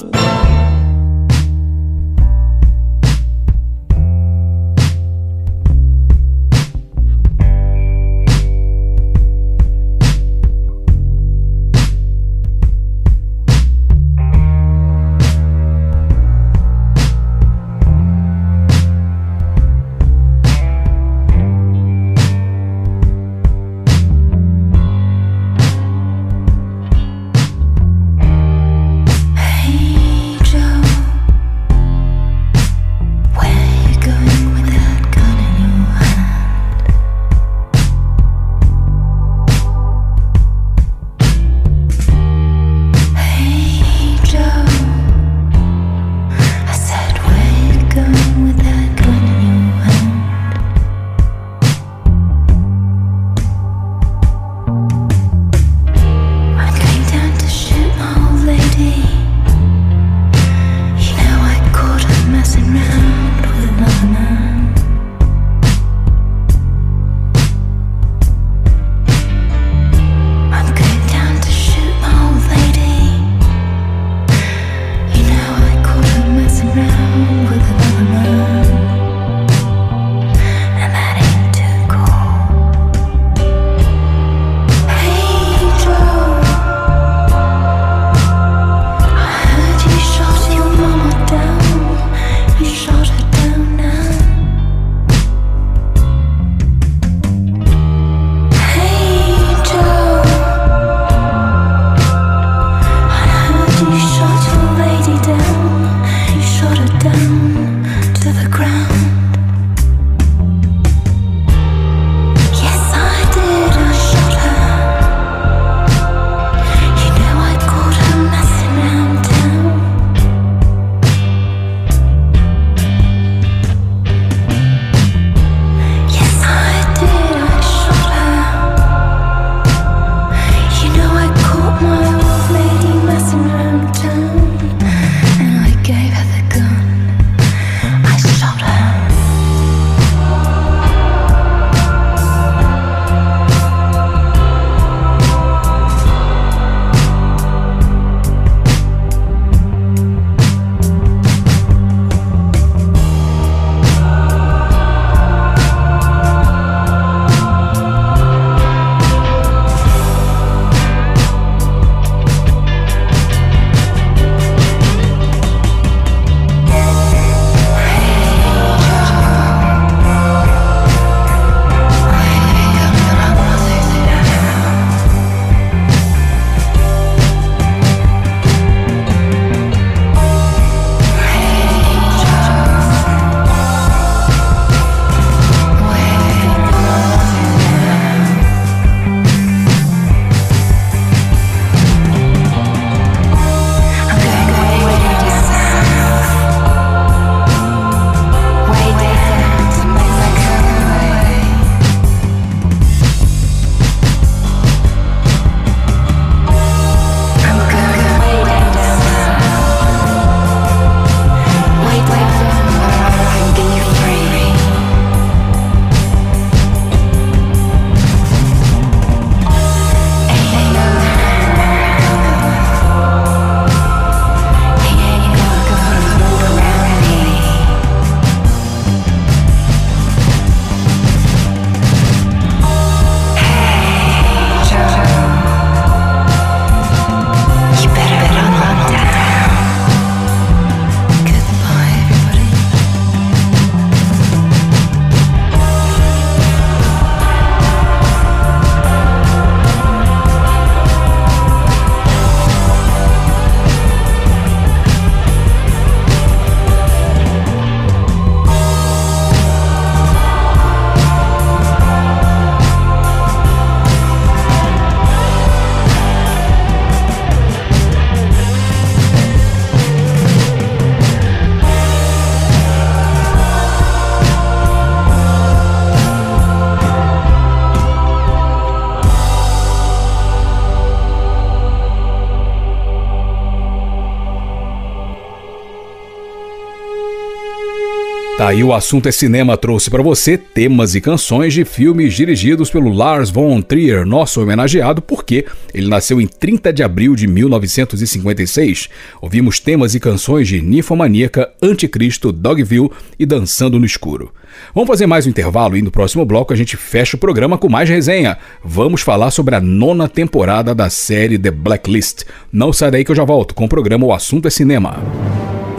[288.51, 292.93] Aí o assunto é cinema trouxe para você temas e canções de filmes dirigidos pelo
[292.93, 298.89] Lars von Trier, nosso homenageado porque ele nasceu em 30 de abril de 1956.
[299.21, 304.33] Ouvimos temas e canções de Ninfomaníaca, Anticristo, Dogville e Dançando no Escuro.
[304.75, 307.69] Vamos fazer mais um intervalo e no próximo bloco a gente fecha o programa com
[307.69, 308.37] mais resenha.
[308.65, 312.25] Vamos falar sobre a nona temporada da série The Blacklist.
[312.53, 314.99] Não sai daí que eu já volto com o programa O Assunto é Cinema.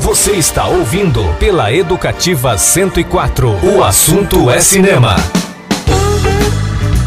[0.01, 3.49] Você está ouvindo pela Educativa 104.
[3.63, 5.15] O assunto é cinema.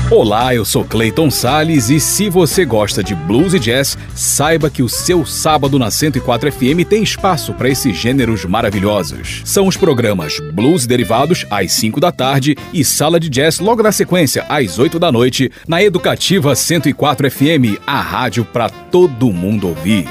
[0.09, 4.81] Olá, eu sou Clayton Sales e se você gosta de blues e jazz, saiba que
[4.81, 9.43] o seu sábado na 104 FM tem espaço para esses gêneros maravilhosos.
[9.45, 13.91] São os programas Blues Derivados às 5 da tarde e Sala de Jazz logo na
[13.91, 20.07] sequência às 8 da noite na Educativa 104 FM, a rádio para todo mundo ouvir.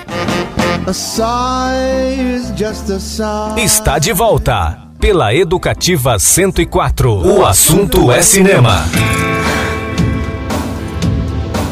[3.58, 7.10] Está de volta pela Educativa 104.
[7.26, 8.84] O assunto é cinema.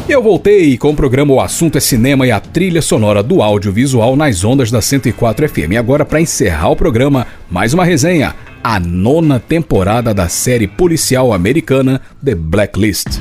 [0.08, 4.16] Eu voltei com o programa O Assunto é Cinema e a trilha sonora do audiovisual
[4.16, 5.72] nas ondas da 104 FM.
[5.72, 8.34] E agora, para encerrar o programa, mais uma resenha:
[8.64, 13.20] a nona temporada da série policial americana The Blacklist.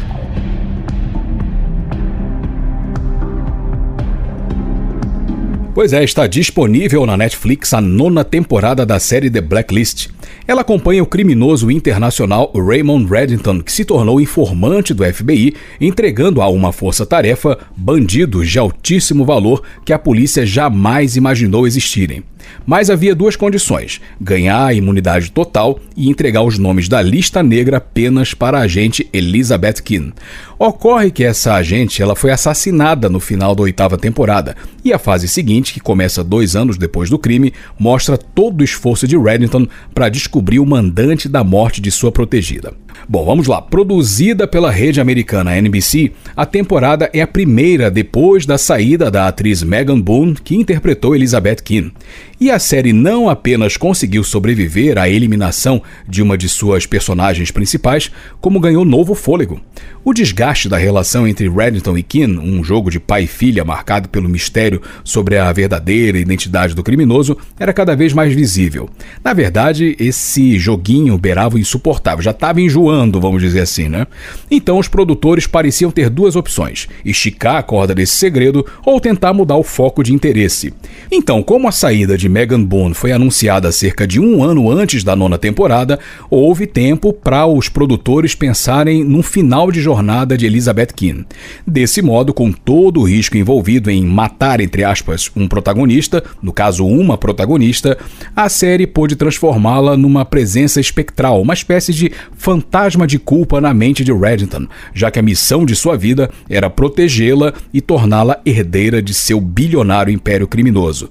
[5.73, 10.09] Pois é, está disponível na Netflix a nona temporada da série The Blacklist.
[10.45, 16.49] Ela acompanha o criminoso internacional Raymond Reddington, que se tornou informante do FBI, entregando a
[16.49, 22.21] uma força-tarefa bandidos de altíssimo valor que a polícia jamais imaginou existirem.
[22.65, 27.77] Mas havia duas condições: ganhar a imunidade total e entregar os nomes da lista negra
[27.77, 30.13] apenas para a agente Elizabeth Keane.
[30.57, 34.55] Ocorre que essa agente ela foi assassinada no final da oitava temporada,
[34.85, 39.07] e a fase seguinte, que começa dois anos depois do crime, mostra todo o esforço
[39.07, 42.73] de Reddington para descobrir o mandante da morte de sua protegida.
[43.07, 43.61] Bom, vamos lá.
[43.61, 49.63] Produzida pela rede americana NBC, a temporada é a primeira depois da saída da atriz
[49.63, 51.93] Megan Boone, que interpretou Elizabeth Keane.
[52.39, 58.11] E a série não apenas conseguiu sobreviver à eliminação de uma de suas personagens principais,
[58.39, 59.61] como ganhou novo fôlego.
[60.03, 64.09] O desgaste da relação entre Reddington e Keane, um jogo de pai e filha marcado
[64.09, 68.89] pelo mistério sobre a verdadeira identidade do criminoso, era cada vez mais visível.
[69.23, 74.07] Na verdade, esse joguinho beirava o insuportável, já estava enjoando, vamos dizer assim, né?
[74.49, 79.57] Então os produtores pareciam ter duas opções: esticar a corda desse segredo ou tentar mudar
[79.57, 80.73] o foco de interesse.
[81.11, 85.15] Então, como a saída de Megan Boone foi anunciada cerca de um ano antes da
[85.15, 91.25] nona temporada, houve tempo para os produtores pensarem num final de jornada de Elizabeth Keane.
[91.67, 96.87] Desse modo, com todo o risco envolvido em matar, entre aspas, um protagonista, no caso
[96.87, 97.97] uma protagonista,
[98.33, 104.01] a série pôde transformá-la numa presença espectral, uma espécie de fantasma de culpa na mente
[104.01, 109.13] de Reddington, já que a missão de sua vida era protegê-la e torná-la herdeira de
[109.13, 111.09] seu bilionário império criminoso.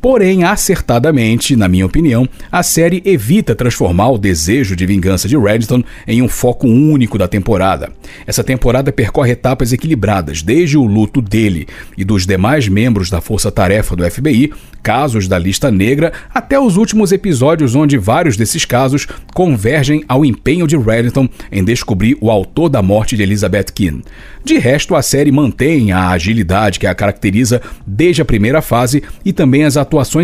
[0.00, 5.82] Porém, acertadamente, na minha opinião, a série evita transformar o desejo de vingança de Reddington
[6.06, 7.92] em um foco único da temporada.
[8.26, 11.68] Essa temporada percorre etapas equilibradas, desde o luto dele
[11.98, 14.52] e dos demais membros da força-tarefa do FBI,
[14.82, 20.66] casos da lista negra, até os últimos episódios onde vários desses casos convergem ao empenho
[20.66, 24.02] de Reddington em descobrir o autor da morte de Elizabeth Keane.
[24.42, 29.32] De resto, a série mantém a agilidade que a caracteriza desde a primeira fase e
[29.32, 29.76] também as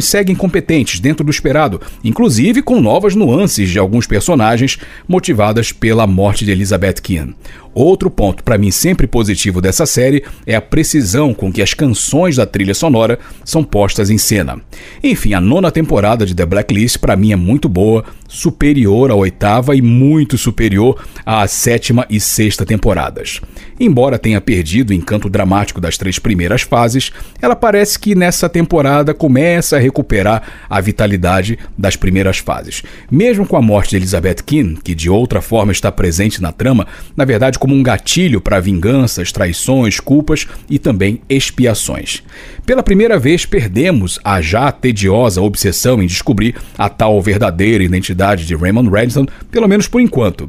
[0.05, 4.79] seguem competentes dentro do esperado, inclusive com novas nuances de alguns personagens
[5.09, 7.35] motivadas pela morte de Elizabeth Keane.
[7.79, 12.37] Outro ponto para mim sempre positivo dessa série é a precisão com que as canções
[12.37, 14.59] da trilha sonora são postas em cena.
[15.05, 19.77] Enfim, a nona temporada de The Blacklist para mim é muito boa, superior à oitava
[19.77, 23.43] e muito superior à sétima e sexta temporadas.
[23.79, 27.13] Embora tenha perdido o encanto dramático das três primeiras fases,
[27.43, 32.83] ela parece que nessa temporada começa a recuperar a vitalidade das primeiras fases.
[33.11, 36.87] Mesmo com a morte de Elizabeth Keane, que de outra forma está presente na trama,
[37.15, 42.23] na verdade como um gatilho para vinganças, traições, culpas e também expiações.
[42.65, 48.55] Pela primeira vez, perdemos a já tediosa obsessão em descobrir a tal verdadeira identidade de
[48.55, 50.49] Raymond Reddington, pelo menos por enquanto.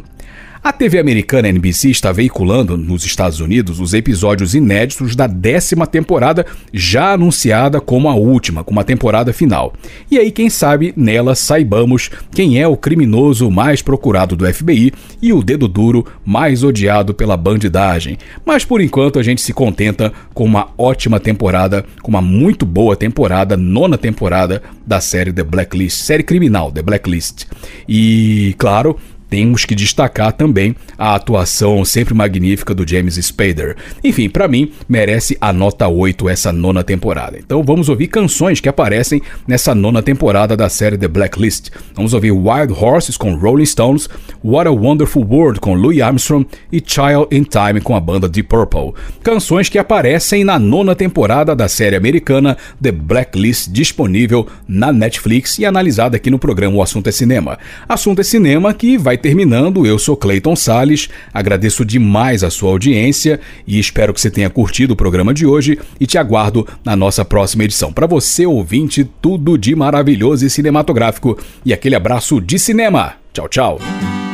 [0.68, 6.46] A TV americana NBC está veiculando nos Estados Unidos os episódios inéditos da décima temporada,
[6.74, 9.72] já anunciada como a última, como a temporada final.
[10.12, 14.92] E aí, quem sabe, nela saibamos quem é o criminoso mais procurado do FBI
[15.22, 18.18] e o dedo duro mais odiado pela bandidagem.
[18.46, 22.98] Mas por enquanto a gente se contenta com uma ótima temporada, com uma muito boa
[22.98, 27.46] temporada, nona temporada da série The Blacklist, série criminal The Blacklist.
[27.88, 28.98] E, claro,
[29.30, 33.76] temos que destacar também a atuação sempre magnífica do James Spader.
[34.04, 37.38] Enfim, para mim, merece a nota 8 essa nona temporada.
[37.38, 41.70] Então vamos ouvir canções que aparecem nessa nona temporada da série The Blacklist.
[41.96, 44.10] Vamos ouvir Wild Horses com Rolling Stones,
[44.44, 48.48] What a Wonderful World com Louis Armstrong e Child in Time com a banda Deep
[48.48, 48.94] Purple.
[49.24, 55.66] Canções que aparecem na nona temporada da série americana The Blacklist, disponível na Netflix e
[55.66, 57.58] analisada aqui no programa O Assunto é Cinema.
[57.88, 59.86] Assunto é Cinema que vai terminando.
[59.86, 64.94] Eu sou Clayton Sales, agradeço demais a sua audiência e espero que você tenha curtido
[64.94, 67.92] o programa de hoje e te aguardo na nossa próxima edição.
[67.92, 73.14] Para você, ouvinte, tudo de maravilhoso e cinematográfico e aquele abraço de cinema.
[73.34, 74.27] Tchau, tchau.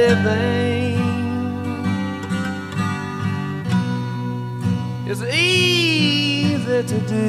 [0.00, 0.96] living
[5.12, 7.26] is easy to do.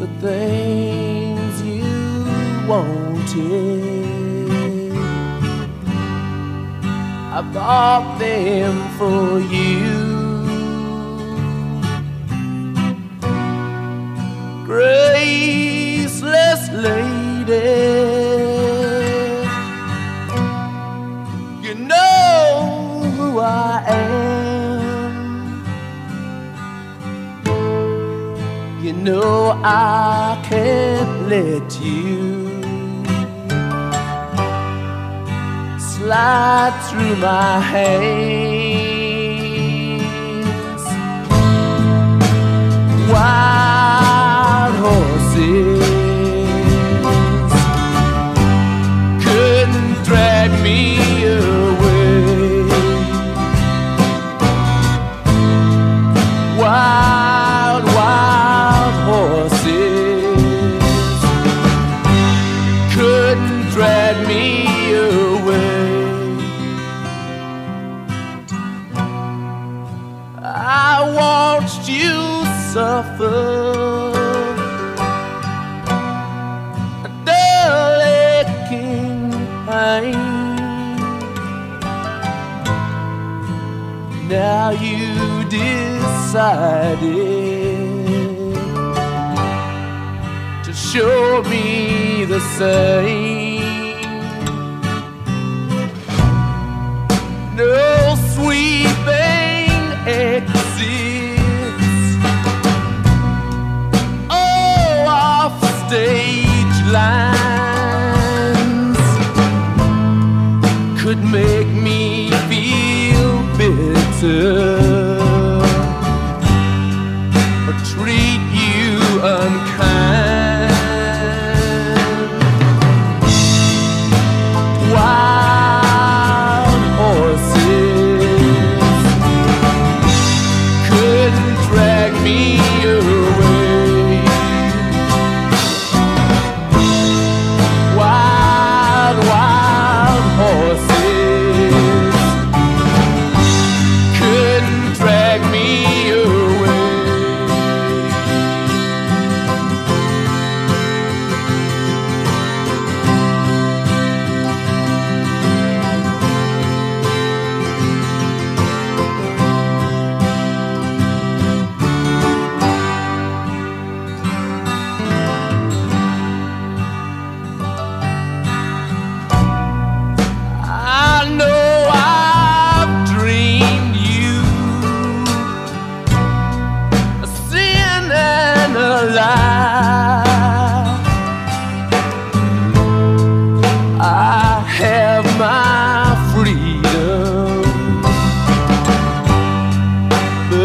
[0.00, 1.94] The things you
[2.68, 3.72] wanted,
[7.36, 9.63] I bought them for you.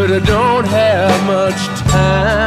[0.10, 2.39] but I don't have much time.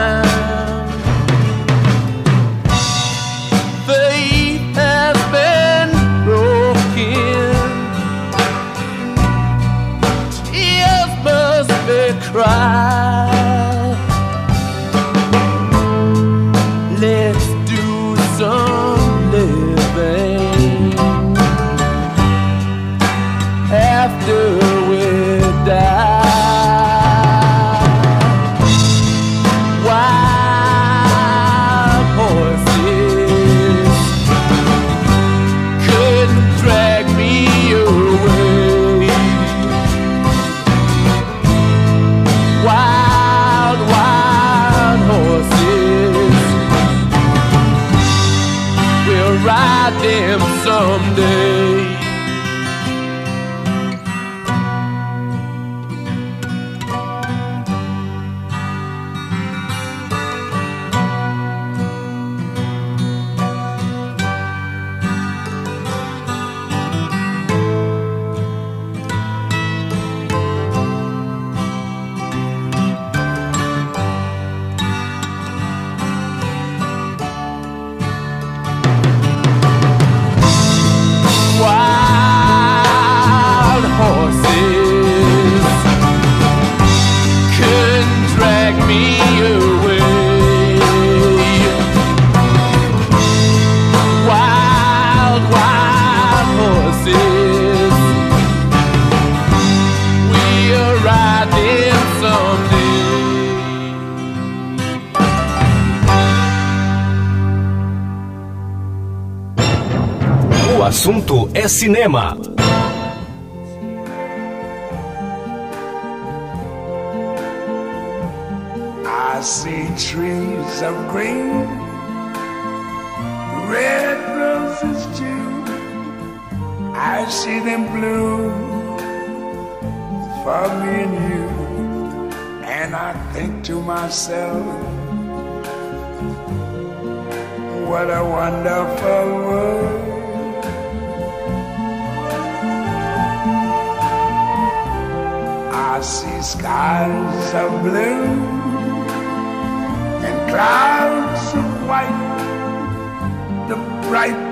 [111.83, 112.42] Cinema.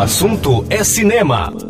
[0.00, 1.69] assunto é cinema.